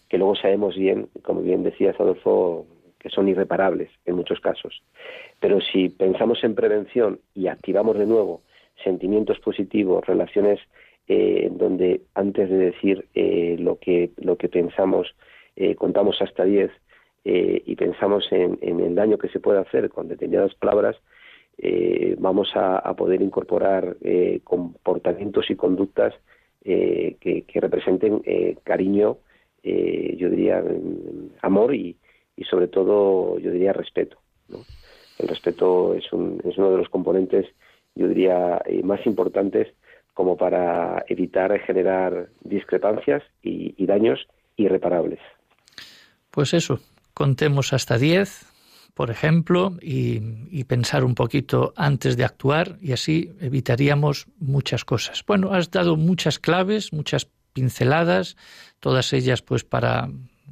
[0.08, 2.66] que luego sabemos bien, como bien decías Adolfo,
[3.00, 4.82] que son irreparables en muchos casos.
[5.40, 8.42] Pero si pensamos en prevención y activamos de nuevo
[8.84, 10.60] sentimientos positivos, relaciones
[11.08, 15.14] eh, donde antes de decir eh, lo, que, lo que pensamos
[15.56, 16.72] eh, contamos hasta 10
[17.26, 20.98] y pensamos en, el daño que se puede hacer con determinadas palabras,
[22.18, 23.96] vamos a, poder incorporar
[24.44, 26.14] comportamientos y conductas
[26.62, 28.22] que, que, representen
[28.66, 29.20] cariño,
[29.64, 30.62] yo diría
[31.42, 31.96] amor y,
[32.36, 34.18] y sobre todo, yo diría, respeto.
[35.20, 37.46] El respeto es, un, es uno de los componentes,
[37.96, 39.68] yo diría, eh, más importantes
[40.14, 45.20] como para evitar generar discrepancias y, daños irreparables.
[46.32, 46.80] Pues eso,
[47.14, 48.46] contemos hasta 10,
[48.94, 55.24] por ejemplo, y, y, pensar un poquito antes de actuar y así evitaríamos muchas cosas.
[55.26, 58.36] Bueno, has dado muchas claves, muchas pinceladas,
[58.80, 60.10] todas ellas pues para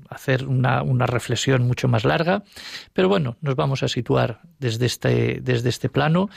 [0.10, 2.44] hacer una, una, reflexión mucho más larga,
[2.94, 6.30] pero bueno, nos vamos a situar desde este, desde este plano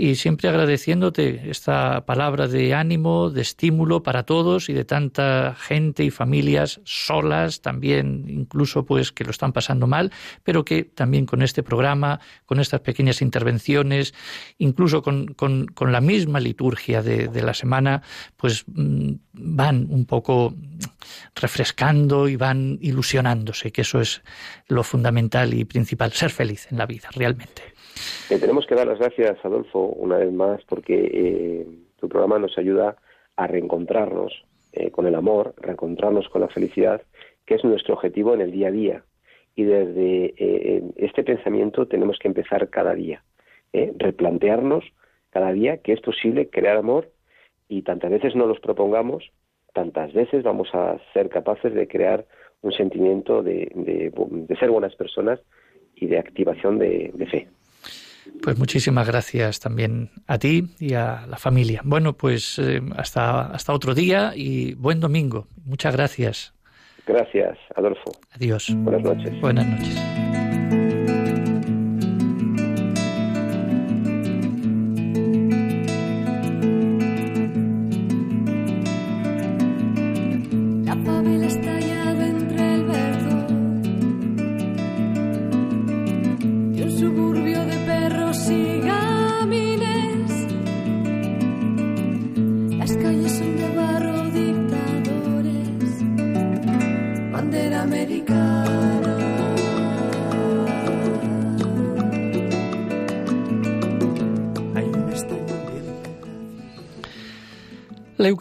[0.00, 6.04] y siempre agradeciéndote esta palabra de ánimo, de estímulo para todos y de tanta gente
[6.04, 10.10] y familias solas, también incluso pues que lo están pasando mal,
[10.42, 14.14] pero que también con este programa, con estas pequeñas intervenciones,
[14.56, 18.00] incluso con, con, con la misma liturgia de, de, la semana,
[18.38, 20.54] pues mm, van un poco
[21.34, 24.22] refrescando y van ilusionándose, que eso es
[24.66, 27.69] lo fundamental y principal, ser feliz en la vida, realmente.
[28.30, 31.66] Eh, tenemos que dar las gracias, Adolfo, una vez más, porque eh,
[31.98, 32.96] tu programa nos ayuda
[33.34, 37.02] a reencontrarnos eh, con el amor, reencontrarnos con la felicidad,
[37.44, 39.04] que es nuestro objetivo en el día a día.
[39.56, 43.24] Y desde eh, este pensamiento tenemos que empezar cada día,
[43.72, 44.84] replantearnos
[45.30, 47.10] cada día que es posible crear amor
[47.68, 49.32] y tantas veces no los propongamos,
[49.74, 52.26] tantas veces vamos a ser capaces de crear
[52.62, 55.40] un sentimiento de, de, de ser buenas personas
[55.96, 57.48] y de activación de fe.
[58.42, 61.82] Pues muchísimas gracias también a ti y a la familia.
[61.84, 65.46] Bueno, pues eh, hasta, hasta otro día y buen domingo.
[65.64, 66.54] Muchas gracias.
[67.06, 68.12] Gracias, Adolfo.
[68.32, 68.72] Adiós.
[68.74, 69.40] Buenas noches.
[69.40, 70.19] Buenas noches.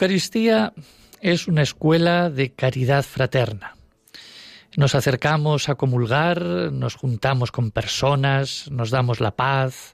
[0.10, 0.74] Eucaristía
[1.22, 3.76] es una escuela de caridad fraterna.
[4.76, 9.94] Nos acercamos a comulgar, nos juntamos con personas, nos damos la paz,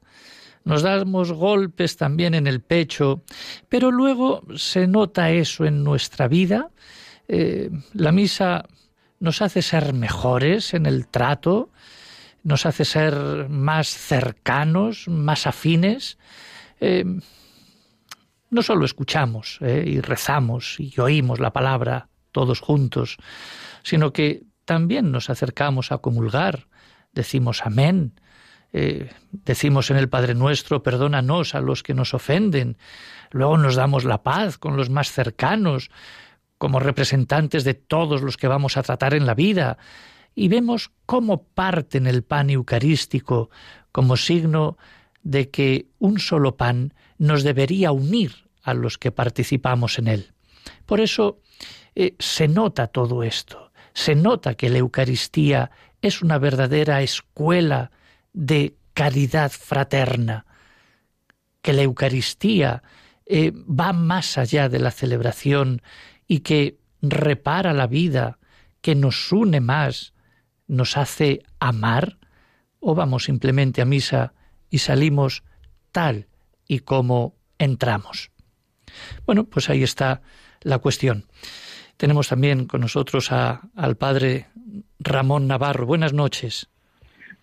[0.64, 3.24] nos damos golpes también en el pecho,
[3.68, 6.70] pero luego se nota eso en nuestra vida.
[7.28, 8.70] Eh, la misa
[9.20, 11.72] nos hace ser mejores en el trato,
[12.42, 16.18] nos hace ser más cercanos, más afines.
[16.80, 17.04] Eh,
[18.56, 23.18] no solo escuchamos eh, y rezamos y oímos la palabra todos juntos,
[23.84, 26.68] sino que también nos acercamos a comulgar,
[27.12, 28.20] decimos amén,
[28.72, 32.78] eh, decimos en el Padre Nuestro, perdónanos a los que nos ofenden,
[33.32, 35.92] luego nos damos la paz con los más cercanos,
[36.58, 39.78] como representantes de todos los que vamos a tratar en la vida,
[40.34, 43.50] y vemos cómo parten el pan eucarístico
[43.92, 44.78] como signo
[45.24, 50.34] de que un solo pan nos debería unir a los que participamos en él.
[50.88, 51.40] Por eso
[51.94, 55.70] eh, se nota todo esto, se nota que la Eucaristía
[56.02, 57.92] es una verdadera escuela
[58.34, 60.46] de caridad fraterna,
[61.62, 62.82] que la Eucaristía
[63.28, 65.82] eh, va más allá de la celebración
[66.28, 68.40] y que repara la vida,
[68.82, 70.14] que nos une más,
[70.68, 72.18] nos hace amar,
[72.80, 74.34] o vamos simplemente a misa
[74.72, 75.44] y salimos
[75.92, 76.28] tal
[76.68, 78.32] y como entramos.
[79.26, 80.22] Bueno, pues ahí está
[80.62, 81.26] la cuestión.
[81.98, 84.48] Tenemos también con nosotros a, al padre
[85.00, 85.86] Ramón Navarro.
[85.86, 86.70] Buenas noches.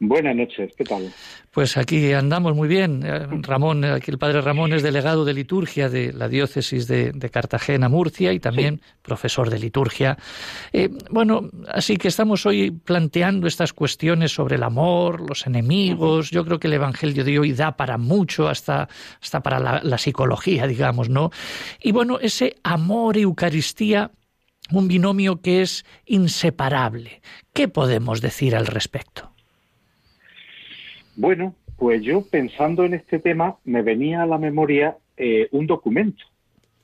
[0.04, 1.12] Buenas noches, ¿qué tal?
[1.52, 3.02] Pues aquí andamos muy bien.
[3.40, 7.88] Ramón, aquí el padre Ramón es delegado de liturgia de la diócesis de, de Cartagena,
[7.88, 8.94] Murcia, y también sí.
[9.00, 10.18] profesor de liturgia.
[10.72, 16.32] Eh, bueno, así que estamos hoy planteando estas cuestiones sobre el amor, los enemigos.
[16.32, 18.88] Yo creo que el Evangelio de hoy da para mucho, hasta,
[19.22, 21.30] hasta para la, la psicología, digamos, ¿no?
[21.80, 24.10] Y bueno, ese amor Eucaristía
[24.72, 27.22] un binomio que es inseparable.
[27.52, 29.31] ¿Qué podemos decir al respecto?
[31.16, 36.24] Bueno, pues yo pensando en este tema me venía a la memoria eh, un documento,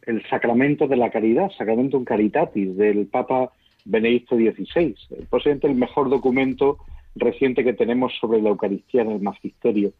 [0.02, 3.52] el Sacramento de la Caridad, Sacramento Caritatis, del Papa
[3.84, 4.94] Benedicto XVI,
[5.30, 6.78] posiblemente el mejor documento
[7.14, 9.92] reciente que tenemos sobre la Eucaristía en el Magisterio.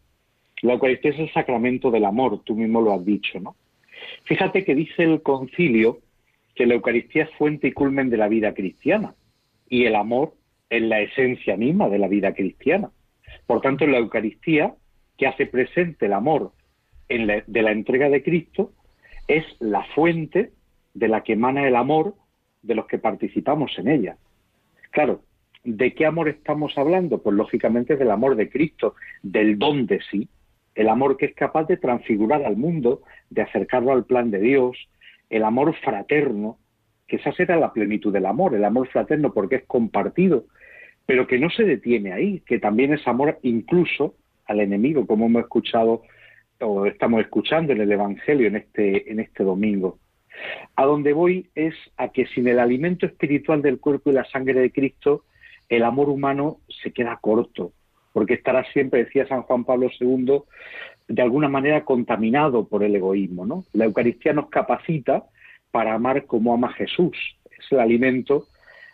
[0.61, 3.55] La Eucaristía es el sacramento del amor, tú mismo lo has dicho, ¿no?
[4.25, 5.99] Fíjate que dice el concilio
[6.55, 9.15] que la Eucaristía es fuente y culmen de la vida cristiana
[9.69, 10.33] y el amor
[10.69, 12.91] es la esencia misma de la vida cristiana.
[13.49, 14.75] Por tanto, la Eucaristía,
[15.17, 16.51] que hace presente el amor
[17.07, 18.73] en la, de la entrega de Cristo,
[19.27, 20.51] es la fuente
[20.93, 22.13] de la que emana el amor
[22.61, 24.17] de los que participamos en ella.
[24.91, 25.23] Claro,
[25.63, 27.23] ¿de qué amor estamos hablando?
[27.23, 28.93] Pues lógicamente del amor de Cristo,
[29.23, 30.29] del don de sí,
[30.75, 34.77] el amor que es capaz de transfigurar al mundo, de acercarlo al plan de Dios,
[35.31, 36.59] el amor fraterno
[37.07, 40.45] que esa será la plenitud del amor, el amor fraterno porque es compartido,
[41.09, 44.13] pero que no se detiene ahí, que también es amor incluso
[44.45, 46.03] al enemigo, como hemos escuchado
[46.59, 49.97] o estamos escuchando en el Evangelio en este, en este domingo.
[50.75, 54.61] A donde voy es a que sin el alimento espiritual del cuerpo y la sangre
[54.61, 55.23] de Cristo,
[55.67, 57.71] el amor humano se queda corto,
[58.13, 60.43] porque estará siempre, decía San Juan Pablo II,
[61.07, 63.47] de alguna manera contaminado por el egoísmo.
[63.47, 63.65] ¿no?
[63.73, 65.23] La Eucaristía nos capacita
[65.71, 67.17] para amar como ama Jesús.
[67.49, 68.45] Es el alimento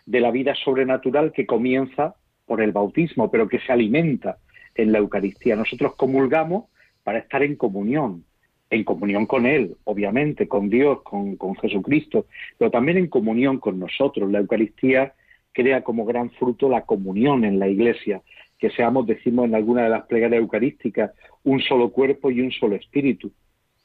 [0.06, 2.14] de la vida sobrenatural que comienza
[2.46, 4.38] por el bautismo, pero que se alimenta
[4.74, 5.56] en la Eucaristía.
[5.56, 6.66] Nosotros comulgamos
[7.02, 8.24] para estar en comunión,
[8.70, 12.26] en comunión con Él, obviamente, con Dios, con, Jesucristo,
[12.56, 14.30] pero también en comunión con nosotros.
[14.30, 15.14] La Eucaristía
[15.52, 18.22] crea como gran fruto la comunión en la Iglesia,
[18.58, 21.12] que seamos, decimos en alguna de las plegarias eucarísticas,
[21.44, 23.32] un solo cuerpo y un solo espíritu.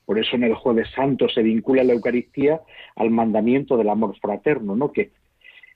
[0.06, 2.62] Por eso en el Jueves Santo se vincula la Eucaristía
[2.96, 4.92] al mandamiento del amor fraterno, ¿no?
[4.92, 5.12] Que,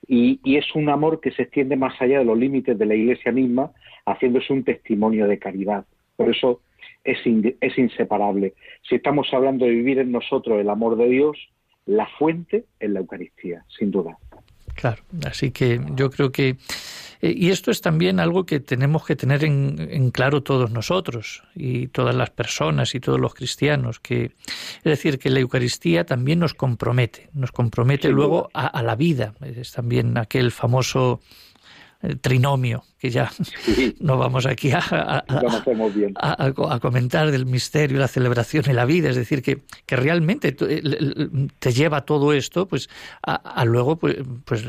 [0.07, 2.95] y, y, es un amor que se extiende más allá de los límites de la
[2.95, 3.71] Iglesia misma,
[4.05, 5.85] haciéndose un testimonio de caridad.
[6.15, 6.61] Por eso
[7.03, 7.19] es,
[7.61, 8.53] es inseparable.
[8.87, 11.37] Si estamos hablando de vivir en nosotros el amor de Dios,
[11.85, 14.17] la fuente es la Eucaristía, sin duda.
[14.75, 16.57] Claro, así que yo creo que
[17.35, 22.15] y esto es también algo que tenemos que tener en, claro todos nosotros y todas
[22.15, 27.29] las personas y todos los cristianos, que es decir, que la Eucaristía también nos compromete,
[27.33, 29.33] nos compromete luego a, a, la vida.
[29.41, 31.21] Es también aquel famoso
[32.21, 33.31] trinomio, que ya
[33.99, 39.41] no vamos aquí a, a, comentar del misterio, la celebración y la vida, es decir,
[39.41, 42.89] que, que realmente te lleva todo esto pues
[43.21, 44.67] a, luego pues, pues,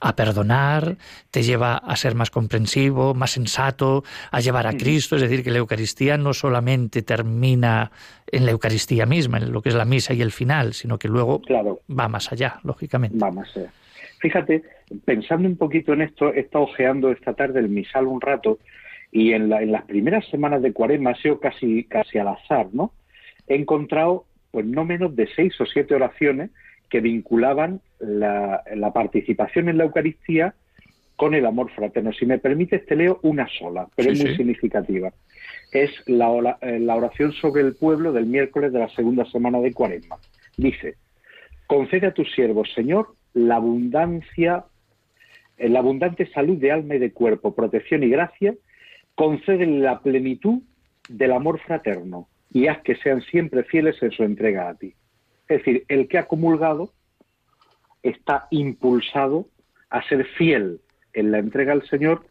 [0.00, 0.96] a perdonar,
[1.30, 5.50] te lleva a ser más comprensivo, más sensato, a llevar a Cristo, es decir, que
[5.50, 7.90] la Eucaristía no solamente termina
[8.30, 11.08] en la Eucaristía misma, en lo que es la misa y el final, sino que
[11.08, 11.42] luego
[11.88, 13.18] va más allá, lógicamente.
[13.18, 13.72] Va más allá.
[14.20, 14.62] Fíjate,
[15.04, 18.58] pensando un poquito en esto, he estado ojeando esta tarde el misal un rato
[19.12, 22.92] y en, las primeras semanas de cuaresma ha sido casi, casi al azar, ¿no?
[23.46, 26.50] He encontrado pues no menos de seis o siete oraciones
[26.88, 28.62] que vinculaban la,
[28.94, 30.54] participación en la Eucaristía
[31.16, 32.12] con el amor fraterno.
[32.12, 35.12] Si me permites, te leo una sola, pero es muy significativa.
[35.72, 40.16] Es la, la oración sobre el pueblo del miércoles de la segunda semana de Cuaresma.
[40.56, 40.94] Dice,
[41.66, 44.64] concede a tus siervos, Señor, la abundancia,
[45.56, 48.54] eh, la abundante salud de alma y de cuerpo, protección y gracia,
[49.14, 50.62] conceden la plenitud
[51.08, 54.94] del amor fraterno y haz que sean siempre fieles en su entrega a ti.
[55.48, 56.92] Es decir, el que ha comulgado
[58.02, 59.48] está impulsado
[59.90, 60.80] a ser fiel
[61.12, 62.26] en la entrega al Señor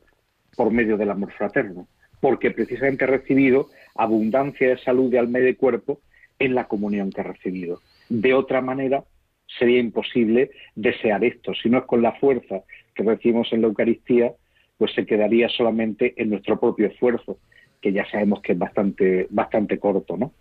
[0.56, 1.88] por medio del amor fraterno,
[2.20, 6.00] porque precisamente ha recibido abundancia de salud de alma y de cuerpo
[6.40, 7.82] en la comunión que ha recibido.
[8.10, 9.04] De otra manera,
[9.48, 11.54] sería imposible desear esto.
[11.54, 12.62] Si no es con la fuerza
[12.94, 14.34] que recibimos en la Eucaristía,
[14.78, 17.38] pues se quedaría solamente en nuestro propio esfuerzo,
[17.82, 20.32] que ya sabemos que es bastante, bastante corto, ¿no?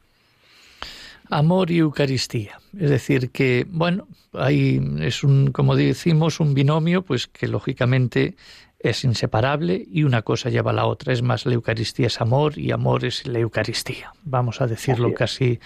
[1.29, 2.59] Amor y Eucaristía.
[2.79, 8.35] Es decir, que, bueno, ahí es un, como decimos, un binomio, pues que lógicamente
[8.79, 11.13] es inseparable y una cosa lleva a la otra.
[11.13, 14.13] Es más, la Eucaristía es amor y amor es la Eucaristía.
[14.23, 15.59] Vamos a decirlo casi.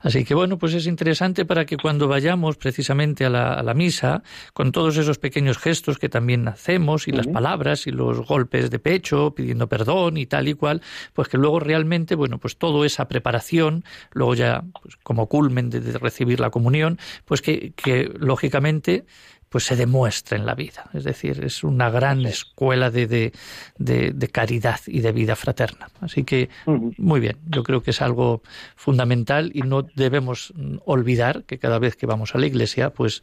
[0.00, 4.22] Así que bueno, pues es interesante para que cuando vayamos precisamente a la, misa,
[4.52, 8.78] con todos esos pequeños gestos que también hacemos y las palabras y los golpes de
[8.78, 10.82] pecho pidiendo perdón y tal y cual,
[11.14, 15.80] pues que luego realmente, bueno, pues toda esa preparación, luego ya pues como culmen de,
[15.80, 19.06] de recibir la comunión, pues que, que lógicamente
[19.52, 20.88] pues se demuestra en la vida.
[20.94, 25.90] Es decir, es una gran escuela de, de, caridad y de vida fraterna.
[26.00, 26.48] Así que,
[26.96, 28.40] muy bien, yo creo que es algo
[28.76, 30.54] fundamental y no debemos
[30.86, 33.22] olvidar que cada vez que vamos a la iglesia, pues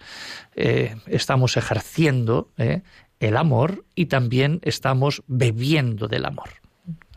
[0.55, 2.81] eh, estamos ejerciendo eh,
[3.19, 6.49] el amor y también estamos bebiendo del amor.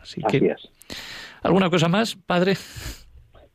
[0.01, 0.55] Así, que,
[1.43, 2.55] ¿alguna cosa más, padre?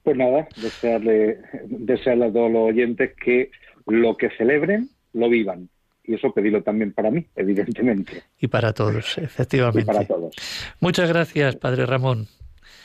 [0.04, 3.50] Pues nada, desearle, desearle a todos los oyentes que
[3.86, 5.68] lo que celebren lo vivan.
[6.04, 8.22] Y eso pedirlo también para mí, evidentemente.
[8.40, 9.84] Y para todos, efectivamente.
[9.84, 10.34] para todos.
[10.80, 12.26] Muchas gracias, Padre Ramón.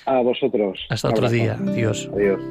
[0.05, 0.85] A vosotros.
[0.89, 1.57] Hasta otro día.
[1.59, 2.09] Adiós.
[2.13, 2.41] Adiós.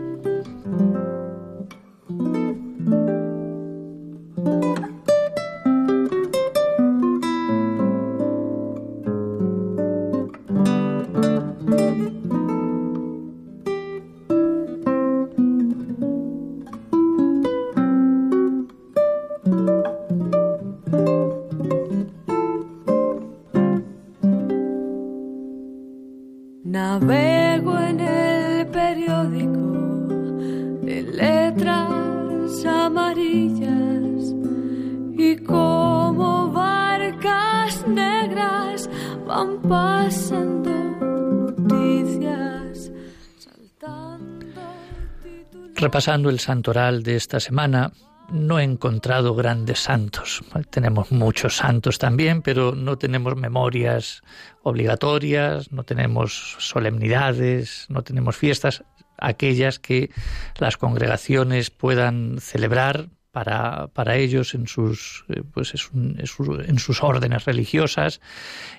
[45.83, 47.91] Repasando el santoral de esta semana,
[48.30, 50.41] no he encontrado grandes santos.
[50.70, 54.22] Tenemos muchos santos también, pero no tenemos memorias
[54.62, 58.85] obligatorias, no tenemos solemnidades, no tenemos fiestas,
[59.18, 60.12] aquellas que
[60.61, 67.47] las congregaciones puedan celebrar para, para ellos en sus, eh, pues es en sus órdenes
[67.47, 68.20] religiosas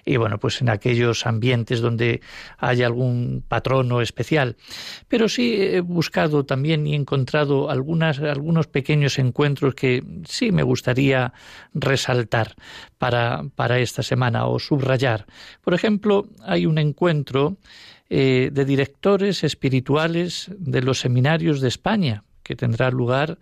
[0.05, 2.21] y bueno, pues en aquellos ambientes donde
[2.59, 4.55] haya algún patrono especial.
[5.07, 11.33] Pero sí he buscado también y encontrado algunas, algunos pequeños encuentros que sí me gustaría
[11.73, 12.55] resaltar
[12.99, 15.25] para, para esta semana o subrayar.
[15.61, 17.57] Por ejemplo, hay un encuentro
[18.09, 23.39] eh, de directores espirituales de los seminarios de España que tendrá lugar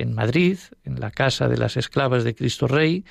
[0.00, 3.04] en Madrid, en la Casa de las Esclavas de Cristo Rey,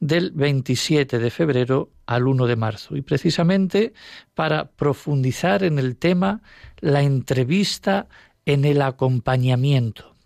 [0.00, 2.96] del 27 de febrero al 1 de marzo.
[2.96, 3.92] Y precisamente
[4.34, 6.42] para profundizar en el tema,
[6.80, 8.08] la entrevista
[8.44, 10.16] en el acompañamiento.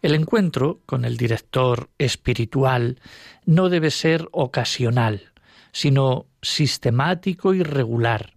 [0.00, 3.00] El encuentro con el director espiritual
[3.44, 5.32] no debe ser ocasional,
[5.72, 8.34] sino sistemático y regular.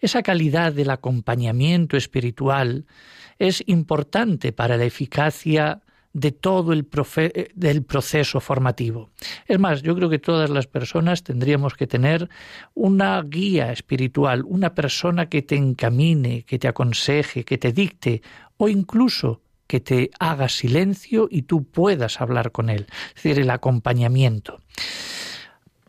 [0.00, 2.86] Esa calidad del acompañamiento espiritual
[3.38, 5.82] es importante para la eficacia
[6.12, 9.10] de todo el profe- del proceso formativo.
[9.46, 12.28] Es más, yo creo que todas las personas tendríamos que tener
[12.74, 18.22] una guía espiritual, una persona que te encamine, que te aconseje, que te dicte
[18.56, 23.50] o incluso que te haga silencio y tú puedas hablar con él, es decir, el
[23.50, 24.62] acompañamiento.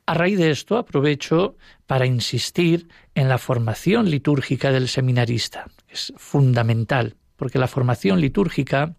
[0.05, 1.55] A raíz de esto aprovecho
[1.85, 5.67] para insistir en la formación litúrgica del seminarista.
[5.87, 8.95] Es fundamental, porque la formación litúrgica,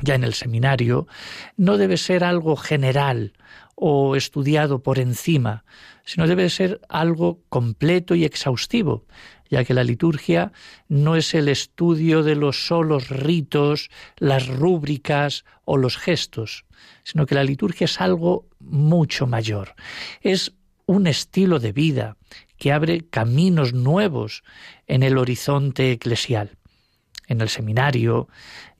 [0.00, 1.06] ya en el seminario,
[1.56, 3.32] no debe ser algo general
[3.74, 5.64] o estudiado por encima,
[6.04, 9.06] sino debe ser algo completo y exhaustivo,
[9.50, 10.52] ya que la liturgia
[10.88, 16.64] no es el estudio de los solos ritos, las rúbricas o los gestos,
[17.04, 19.74] sino que la liturgia es algo mucho mayor.
[20.20, 20.52] Es
[20.86, 22.16] un estilo de vida
[22.56, 24.42] que abre caminos nuevos
[24.86, 26.58] en el horizonte eclesial.
[27.26, 28.28] En el seminario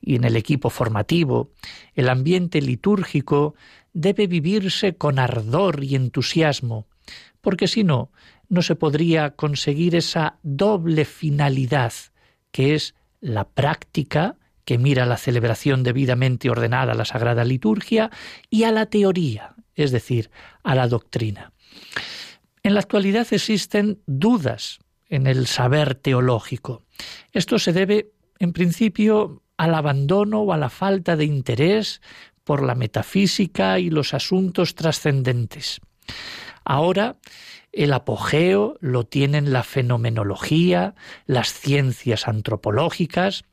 [0.01, 1.51] y en el equipo formativo,
[1.95, 3.55] el ambiente litúrgico
[3.93, 6.86] debe vivirse con ardor y entusiasmo,
[7.40, 8.11] porque si no,
[8.49, 11.93] no se podría conseguir esa doble finalidad,
[12.51, 18.11] que es la práctica, que mira a la celebración debidamente ordenada a la Sagrada Liturgia,
[18.51, 20.30] y a la teoría, es decir,
[20.62, 21.53] a la doctrina.
[22.62, 26.84] En la actualidad existen dudas en el saber teológico.
[27.32, 28.12] Esto se debe,
[28.43, 32.03] en principio, al abandono o a la falta de interés
[32.43, 35.80] por la metafísica y los asuntos trascendentes.
[36.64, 37.18] Ahora
[37.70, 43.45] el apogeo lo tienen la fenomenología, las ciencias antropológicas.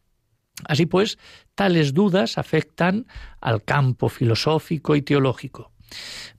[0.66, 1.20] Así pues,
[1.54, 3.06] tales dudas afectan
[3.42, 5.72] al campo filosófico y teológico.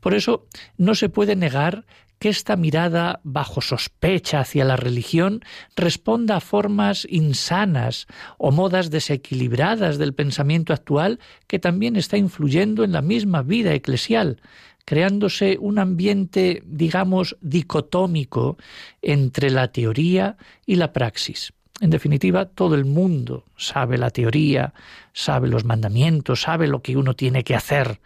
[0.01, 1.87] Por eso, no se puede negar
[2.21, 5.41] que esta mirada bajo sospecha hacia la religión
[5.75, 8.07] responda a formas insanas
[8.37, 14.43] o modas desequilibradas del pensamiento actual que también está influyendo en la misma vida eclesial,
[14.85, 18.59] creándose un ambiente, digamos, dicotómico
[19.01, 21.55] entre la teoría y la praxis.
[21.81, 24.75] En definitiva, todo el mundo sabe la teoría,
[25.15, 27.99] sabe los mandamientos, sabe lo que uno tiene que hacer,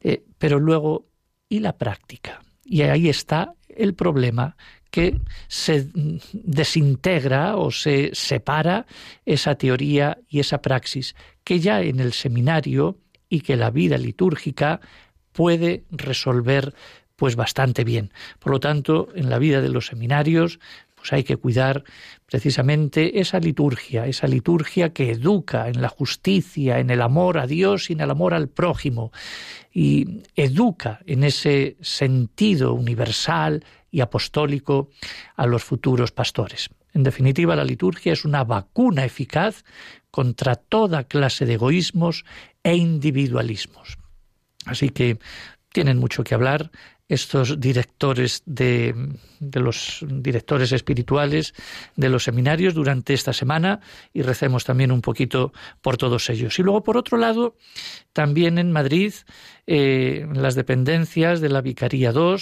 [0.00, 1.04] eh, pero luego,
[1.50, 2.40] ¿y la práctica?
[2.64, 4.56] Y ahí está el problema
[4.90, 5.88] que se
[6.32, 8.86] desintegra o se separa
[9.24, 12.98] esa teoría y esa praxis que ya en el seminario
[13.28, 14.80] y que la vida litúrgica
[15.32, 16.74] puede resolver
[17.16, 18.12] pues bastante bien.
[18.38, 20.60] Por lo tanto, en la vida de los seminarios
[21.02, 21.82] pues hay que cuidar
[22.26, 27.90] precisamente esa liturgia, esa liturgia que educa en la justicia, en el amor a Dios
[27.90, 29.10] y en el amor al prójimo,
[29.72, 34.90] y educa en ese sentido universal y apostólico
[35.34, 36.70] a los futuros pastores.
[36.94, 39.64] En definitiva, la liturgia es una vacuna eficaz
[40.12, 42.24] contra toda clase de egoísmos
[42.62, 43.98] e individualismos.
[44.66, 45.18] Así que
[45.72, 46.70] tienen mucho que hablar
[47.08, 48.94] estos directores de,
[49.38, 51.54] de, los directores espirituales
[51.96, 53.80] de los seminarios durante esta semana
[54.12, 56.58] y recemos también un poquito por todos ellos.
[56.58, 57.56] Y luego, por otro lado,
[58.12, 59.12] también en Madrid,
[59.66, 62.36] eh, las dependencias de la Vicaría II,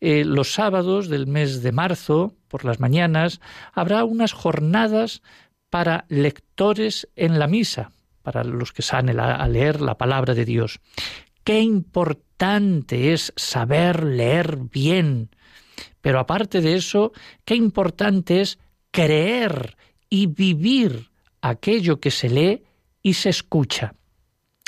[0.00, 3.40] eh, los sábados del mes de marzo, por las mañanas,
[3.72, 5.22] habrá unas jornadas
[5.68, 7.92] para lectores en la misa,
[8.22, 10.80] para los que salen a leer la palabra de Dios.
[11.46, 15.30] Qué importante es saber leer bien
[16.00, 17.12] Pero aparte de eso,
[17.44, 18.58] qué importante es
[18.90, 19.76] creer
[20.10, 22.64] y vivir aquello que se lee
[23.00, 23.94] y se escucha.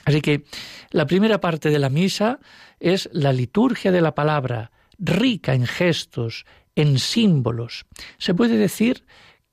[0.05, 0.45] Así que
[0.91, 2.39] la primera parte de la misa
[2.79, 4.71] es la liturgia de la palabra,
[5.01, 7.87] rica en gestos, en símbolos.
[8.19, 9.05] Se puede decir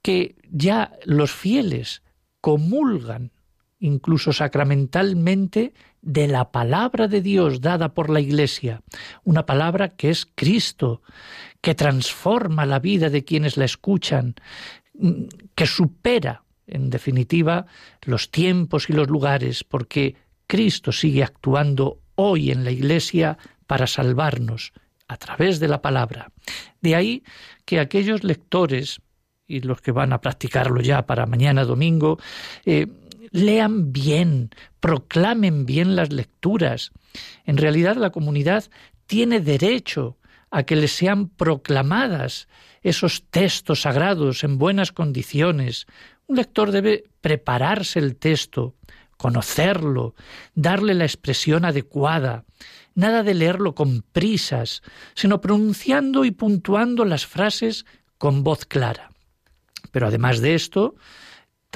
[0.03, 2.03] que ya los fieles
[2.39, 3.32] comulgan
[3.80, 5.73] incluso sacramentalmente
[6.06, 8.82] de la palabra de Dios dada por la Iglesia,
[9.24, 11.01] una palabra que es Cristo,
[11.62, 14.36] que transforma la vida de quienes la escuchan,
[15.56, 17.66] que supera, en definitiva,
[18.03, 24.74] los tiempos y los lugares, porque Cristo sigue actuando hoy en la Iglesia para salvarnos
[25.08, 26.32] a través de la palabra.
[26.82, 27.24] De ahí
[27.66, 29.01] que aquellos lectores
[29.47, 32.20] y los que van a practicarlo ya para mañana domingo,
[32.66, 32.88] eh,
[33.36, 36.92] lean bien, proclamen bien las lecturas.
[37.46, 38.64] En realidad la comunidad
[39.08, 40.18] tiene derecho
[40.52, 42.48] a que les sean proclamadas
[42.82, 45.86] esos textos sagrados en buenas condiciones.
[46.28, 48.76] Un lector debe prepararse el texto,
[49.18, 50.16] conocerlo,
[50.54, 52.46] darle la expresión adecuada,
[52.94, 54.82] nada de leerlo con prisas,
[55.14, 57.86] sino pronunciando y puntuando las frases
[58.18, 59.10] con voz clara.
[59.92, 60.96] Pero además de esto,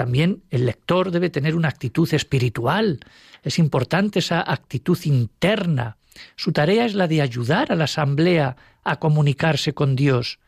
[0.00, 3.00] también el lector debe tener una actitud espiritual.
[3.42, 5.98] Es importante esa actitud interna.
[6.36, 10.38] Su tarea es la de ayudar a la asamblea a comunicarse con Dios.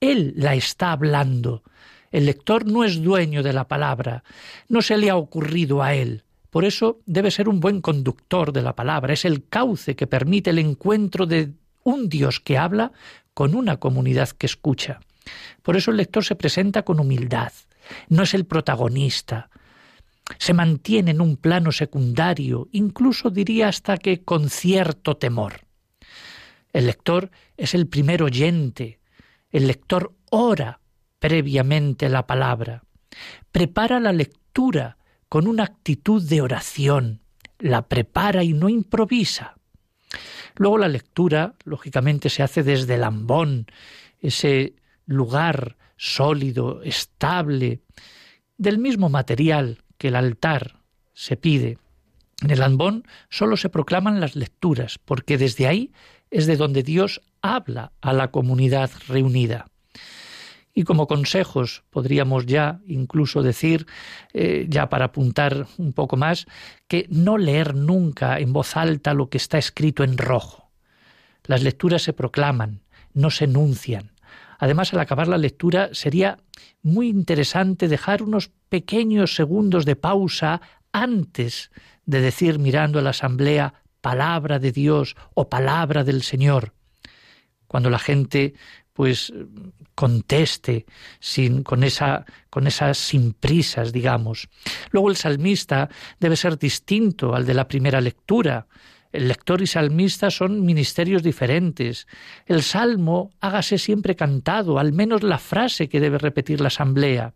[0.00, 1.62] Él la está hablando.
[2.10, 4.24] El lector no es dueño de la palabra,
[4.68, 6.24] no se le ha ocurrido a él.
[6.50, 10.50] Por eso debe ser un buen conductor de la palabra, es el cauce que permite
[10.50, 11.52] el encuentro de
[11.84, 12.90] un Dios que habla
[13.34, 14.98] con una comunidad que escucha.
[15.62, 17.52] Por eso el lector se presenta con humildad,
[18.08, 19.50] no es el protagonista,
[20.38, 25.66] se mantiene en un plano secundario, incluso diría hasta que con cierto temor.
[26.72, 29.00] El lector es el primer oyente,
[29.50, 30.80] el lector ora
[31.18, 32.84] previamente la palabra,
[33.50, 34.96] prepara la lectura
[35.28, 37.20] con una actitud de oración,
[37.58, 39.56] la prepara y no improvisa.
[40.56, 43.66] Luego la lectura, lógicamente, se hace desde el ambón,
[44.20, 44.74] ese
[45.06, 47.82] lugar sólido, estable,
[48.56, 50.80] del mismo material que el altar
[51.12, 51.76] se pide.
[52.42, 55.92] En el ambón solo se proclaman las lecturas, porque desde ahí
[56.30, 59.66] es de donde Dios habla a la comunidad reunida.
[60.72, 63.86] Y como consejos podríamos ya incluso decir,
[64.32, 66.46] eh, ya para apuntar un poco más,
[66.88, 70.70] que no leer nunca en voz alta lo que está escrito en rojo.
[71.44, 72.80] Las lecturas se proclaman,
[73.12, 74.12] no se enuncian.
[74.60, 76.38] Además, al acabar la lectura sería
[76.82, 80.60] muy interesante dejar unos pequeños segundos de pausa
[80.92, 81.70] antes
[82.04, 86.74] de decir mirando a la asamblea palabra de Dios o palabra del Señor.
[87.66, 88.52] Cuando la gente
[88.92, 89.32] pues
[89.94, 90.84] conteste
[91.20, 94.48] sin con esa con esas sin prisas, digamos.
[94.90, 95.88] Luego el salmista
[96.18, 98.66] debe ser distinto al de la primera lectura.
[99.12, 102.06] El lector y salmista son ministerios diferentes.
[102.46, 107.34] El salmo hágase siempre cantado, al menos la frase que debe repetir la asamblea.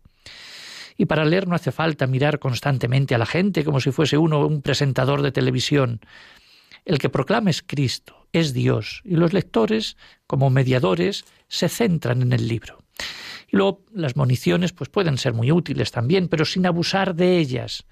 [0.97, 4.45] Y para leer no hace falta mirar constantemente a la gente como si fuese uno
[4.47, 5.99] un presentador de televisión.
[6.85, 9.97] El que proclama es Cristo, es Dios, y los lectores,
[10.27, 12.83] como mediadores, se centran en el libro.
[13.51, 17.85] Y luego las municiones pues pueden ser muy útiles también, pero sin abusar de ellas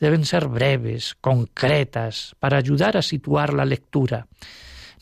[0.00, 4.26] deben ser breves, concretas, para ayudar a situar la lectura.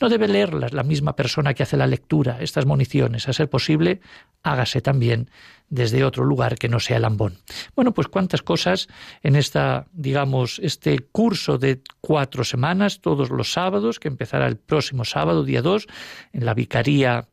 [0.01, 3.29] No debe leerlas la misma persona que hace la lectura, estas municiones.
[3.29, 4.01] A ser posible,
[4.43, 5.31] hágase también
[5.69, 7.39] desde otro lugar que no sea el ambón.
[7.77, 8.89] Bueno, pues cuántas cosas
[9.23, 15.05] en esta, digamos, este curso de cuatro semanas, todos los sábados, que empezará el próximo
[15.05, 15.87] sábado, día 2,
[16.33, 17.29] en la Vicaría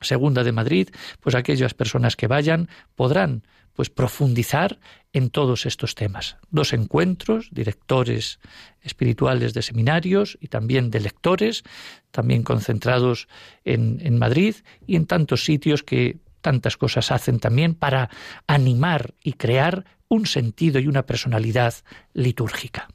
[0.00, 0.88] Segunda de Madrid,
[1.20, 3.42] pues aquellas personas que vayan podrán
[3.74, 4.78] pues profundizar
[5.12, 6.36] en todos estos temas.
[6.50, 8.40] Dos encuentros, directores
[8.80, 11.62] espirituales de seminarios y también de lectores,
[12.10, 13.28] también concentrados
[13.64, 14.56] en, en Madrid
[14.86, 18.10] y en tantos sitios que tantas cosas hacen también para
[18.46, 21.74] animar y crear un sentido y una personalidad
[22.12, 22.88] litúrgica.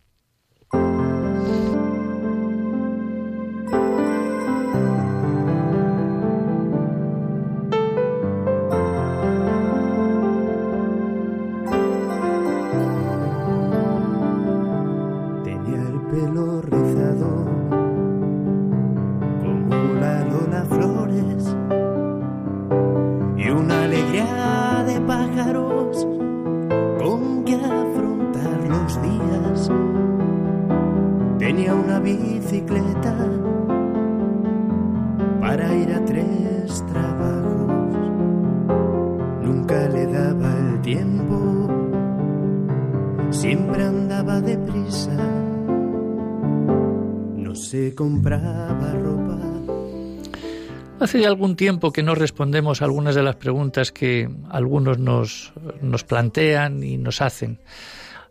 [51.18, 55.51] Hace algún tiempo que no respondemos a algunas de las preguntas que algunos nos,
[55.82, 57.59] nos plantean y nos hacen.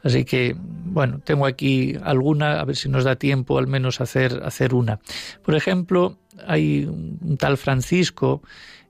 [0.05, 4.41] Así que, bueno, tengo aquí alguna, a ver si nos da tiempo al menos hacer,
[4.45, 5.01] hacer una.
[5.43, 8.43] Por ejemplo, hay un tal Francisco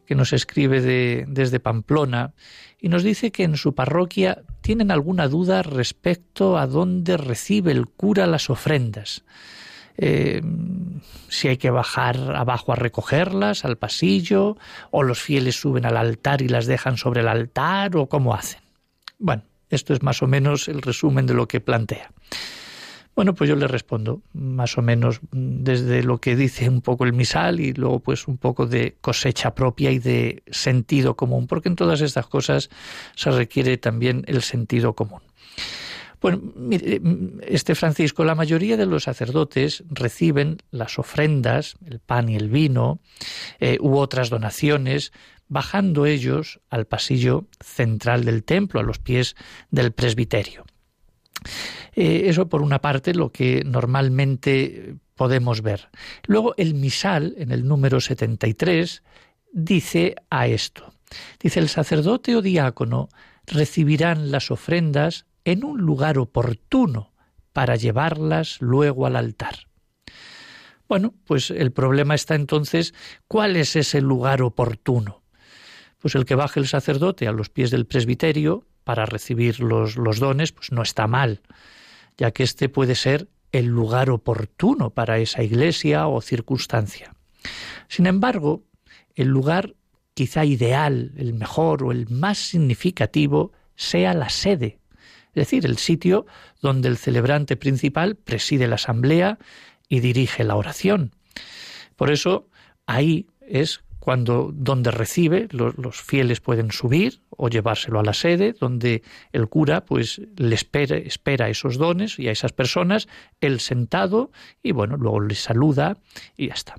[0.05, 2.34] que nos escribe de, desde Pamplona
[2.78, 7.86] y nos dice que en su parroquia tienen alguna duda respecto a dónde recibe el
[7.86, 9.24] cura las ofrendas.
[9.99, 10.42] Eh,
[11.28, 14.57] si hay que bajar abajo a recogerlas al pasillo,
[14.90, 18.61] o los fieles suben al altar y las dejan sobre el altar, o cómo hacen.
[19.18, 22.11] Bueno, esto es más o menos el resumen de lo que plantea.
[23.16, 27.14] Bueno, pues yo le respondo más o menos desde lo que dice un poco el
[27.14, 31.76] misal y luego pues un poco de cosecha propia y de sentido común, porque en
[31.76, 32.68] todas estas cosas
[33.14, 35.22] se requiere también el sentido común.
[36.21, 37.01] Bueno, mire,
[37.47, 43.01] este Francisco, la mayoría de los sacerdotes reciben las ofrendas, el pan y el vino,
[43.61, 45.12] eh, u otras donaciones,
[45.49, 49.37] bajando ellos al pasillo central del templo, a los pies
[49.71, 50.64] del presbiterio.
[51.95, 55.89] Eh, eso por una parte lo que normalmente podemos ver.
[56.27, 59.03] Luego el misal, en el número 73,
[59.53, 60.93] dice a esto.
[61.41, 63.09] Dice, el sacerdote o diácono
[63.47, 67.12] recibirán las ofrendas en un lugar oportuno
[67.53, 69.68] para llevarlas luego al altar.
[70.88, 72.94] Bueno, pues el problema está entonces,
[73.28, 75.22] ¿cuál es ese lugar oportuno?
[75.99, 80.18] Pues el que baje el sacerdote a los pies del presbiterio para recibir los, los
[80.18, 81.42] dones, pues no está mal,
[82.18, 87.14] ya que este puede ser el lugar oportuno para esa iglesia o circunstancia.
[87.86, 88.64] Sin embargo,
[89.14, 89.76] el lugar
[90.14, 94.80] quizá ideal, el mejor o el más significativo sea la sede
[95.37, 96.26] es decir, el sitio
[96.62, 99.39] donde el celebrante principal preside la asamblea
[99.87, 101.12] y dirige la oración.
[101.95, 102.49] Por eso
[102.87, 109.03] ahí es cuando donde recibe los, fieles pueden subir o llevárselo a la sede donde
[109.32, 113.09] el cura pues le espera, espera esos dones y a esas personas
[113.41, 114.30] él sentado
[114.62, 115.99] y bueno luego les saluda
[116.37, 116.76] y ya está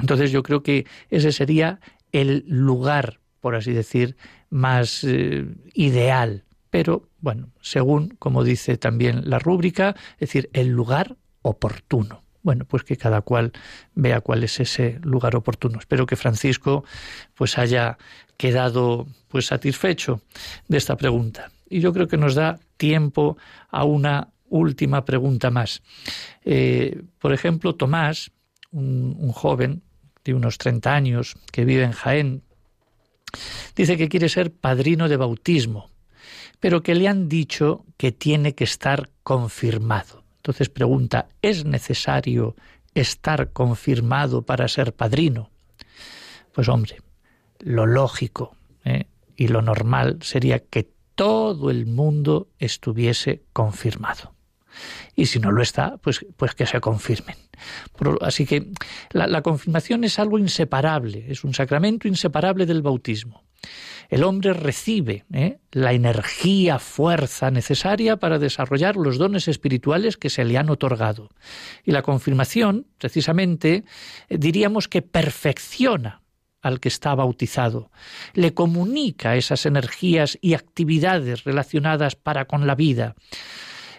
[0.00, 1.80] entonces yo creo que ese sería
[2.12, 4.16] el lugar por así decir
[4.48, 11.16] más eh, ideal pero bueno, según como dice también la rúbrica, es decir, el lugar
[11.40, 12.22] oportuno.
[12.42, 13.52] Bueno, pues que cada cual
[13.94, 15.78] vea cuál es ese lugar oportuno.
[15.78, 16.84] Espero que Francisco
[17.34, 17.96] pues haya
[18.36, 20.20] quedado pues satisfecho
[20.68, 21.50] de esta pregunta.
[21.66, 23.38] Y yo creo que nos da tiempo
[23.70, 25.82] a una última pregunta más.
[26.44, 28.32] Eh, por ejemplo, Tomás,
[28.70, 29.80] un, joven
[30.24, 32.42] de unos 30 años que vive en Jaén,
[33.74, 35.93] dice que quiere ser padrino de bautismo
[36.64, 40.24] pero que le han dicho que tiene que estar confirmado.
[40.36, 42.56] Entonces pregunta, ¿es necesario
[42.94, 45.50] estar confirmado para ser padrino?
[46.54, 47.02] Pues hombre,
[47.58, 48.56] lo lógico
[48.86, 49.08] ¿eh?
[49.36, 54.32] y lo normal sería que todo el mundo estuviese confirmado.
[55.14, 57.36] Y si no lo está, pues, pues que se confirmen.
[58.22, 58.72] Así que
[59.10, 63.44] la, la confirmación es algo inseparable, es un sacramento inseparable del bautismo
[64.08, 65.58] el hombre recibe ¿eh?
[65.72, 71.30] la energía, fuerza necesaria para desarrollar los dones espirituales que se le han otorgado.
[71.84, 73.84] Y la confirmación, precisamente,
[74.28, 76.22] eh, diríamos que perfecciona
[76.60, 77.90] al que está bautizado,
[78.32, 83.16] le comunica esas energías y actividades relacionadas para con la vida.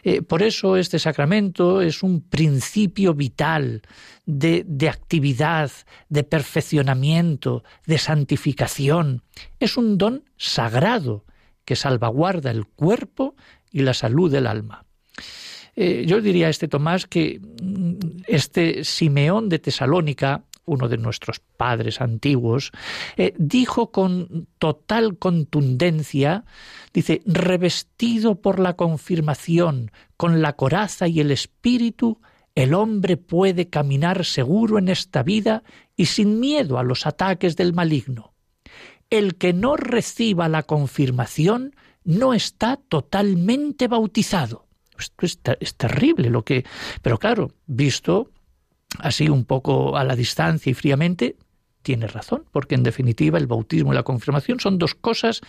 [0.08, 3.82] Eh, por eso este sacramento es un principio vital
[4.28, 5.72] de, de actividad,
[6.10, 9.24] de perfeccionamiento, de santificación.
[9.60, 11.26] Es un don sagrado
[11.66, 13.36] que salvaguarda el cuerpo
[13.72, 14.86] y la salud del alma.
[15.76, 17.96] Eh, yo diría a este Tomás que mm,
[18.28, 22.72] este Simeón de Tesalónica uno de nuestros padres antiguos,
[23.18, 26.44] eh, dijo con total contundencia,
[26.94, 32.20] dice, revestido por la confirmación, con la coraza y el espíritu,
[32.56, 35.64] el hombre puede caminar seguro en esta vida
[35.96, 38.34] y sin miedo a los ataques del maligno.
[39.10, 44.66] El que no reciba la confirmación no está totalmente bautizado.
[44.98, 46.66] Esto es, es terrible lo que...
[47.02, 48.32] Pero claro, visto
[49.00, 51.36] así un poco a la distancia y fríamente,
[51.82, 55.42] tiene razón, porque en definitiva el bautismo y la confirmación son dos cosas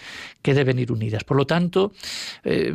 [0.43, 1.25] que deben ir unidas.
[1.25, 1.93] Por lo tanto,
[2.45, 2.75] eh,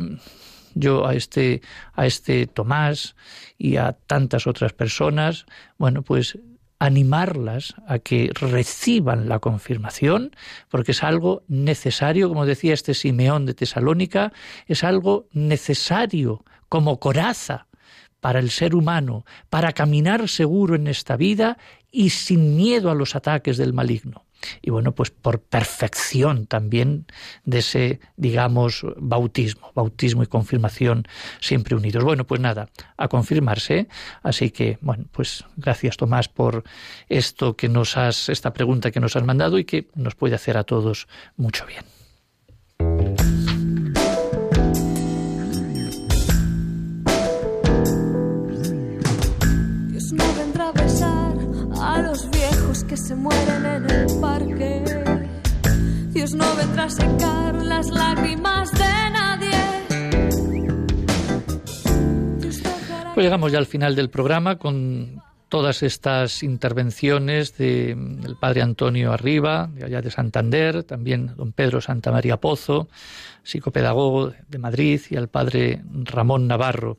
[0.74, 1.62] yo a este,
[1.94, 3.14] a este Tomás
[3.58, 5.46] y a tantas otras personas,
[5.78, 6.38] bueno, pues
[6.80, 10.34] animarlas a que reciban la confirmación,
[10.68, 14.32] porque es algo necesario, como decía este Simeón de Tesalónica,
[14.66, 17.68] es algo necesario como coraza
[18.22, 21.58] para el ser humano, para caminar seguro en esta vida
[21.90, 24.26] y sin miedo a los ataques del maligno.
[24.62, 27.06] Y bueno, pues por perfección también
[27.44, 31.04] de ese, digamos, bautismo, bautismo y confirmación
[31.40, 32.04] siempre unidos.
[32.04, 33.88] Bueno, pues nada, a confirmarse.
[34.22, 36.62] Así que, bueno, pues gracias Tomás por
[37.08, 40.56] esto que nos has, esta pregunta que nos has mandado y que nos puede hacer
[40.56, 43.41] a todos mucho bien.
[52.92, 54.84] Que se mueren en el parque.
[56.10, 59.56] Dios no vendrá a secar las lágrimas de nadie.
[63.14, 69.10] Pues llegamos ya al final del programa con todas estas intervenciones de- del padre Antonio
[69.14, 72.88] Arriba, de allá de Santander, también don Pedro Santa María Pozo,
[73.42, 76.98] psicopedagogo de Madrid, y al padre Ramón Navarro,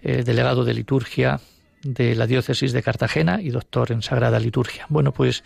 [0.00, 1.40] eh, delegado de liturgia
[1.82, 4.86] de la diócesis de Cartagena y doctor en Sagrada Liturgia.
[4.88, 5.44] Bueno, pues,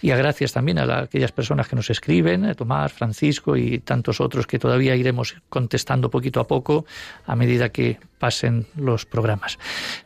[0.00, 3.78] y a gracias también a la- aquellas personas que nos escriben, eh, Tomás, Francisco y
[3.80, 6.84] tantos otros que todavía iremos contestando poquito a poco
[7.26, 9.58] a medida que pasen los programas.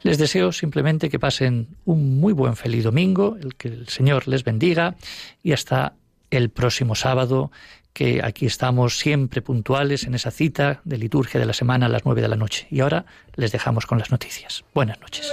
[0.03, 4.45] Les deseo simplemente que pasen un muy buen feliz domingo, el que el Señor les
[4.45, 4.95] bendiga
[5.43, 5.95] y hasta
[6.31, 7.51] el próximo sábado
[7.95, 12.05] que aquí estamos siempre puntuales en esa cita de liturgia de la semana a las
[12.05, 12.67] nueve de la noche.
[12.71, 14.65] Y ahora les dejamos con las noticias.
[14.75, 15.33] Buenas noches.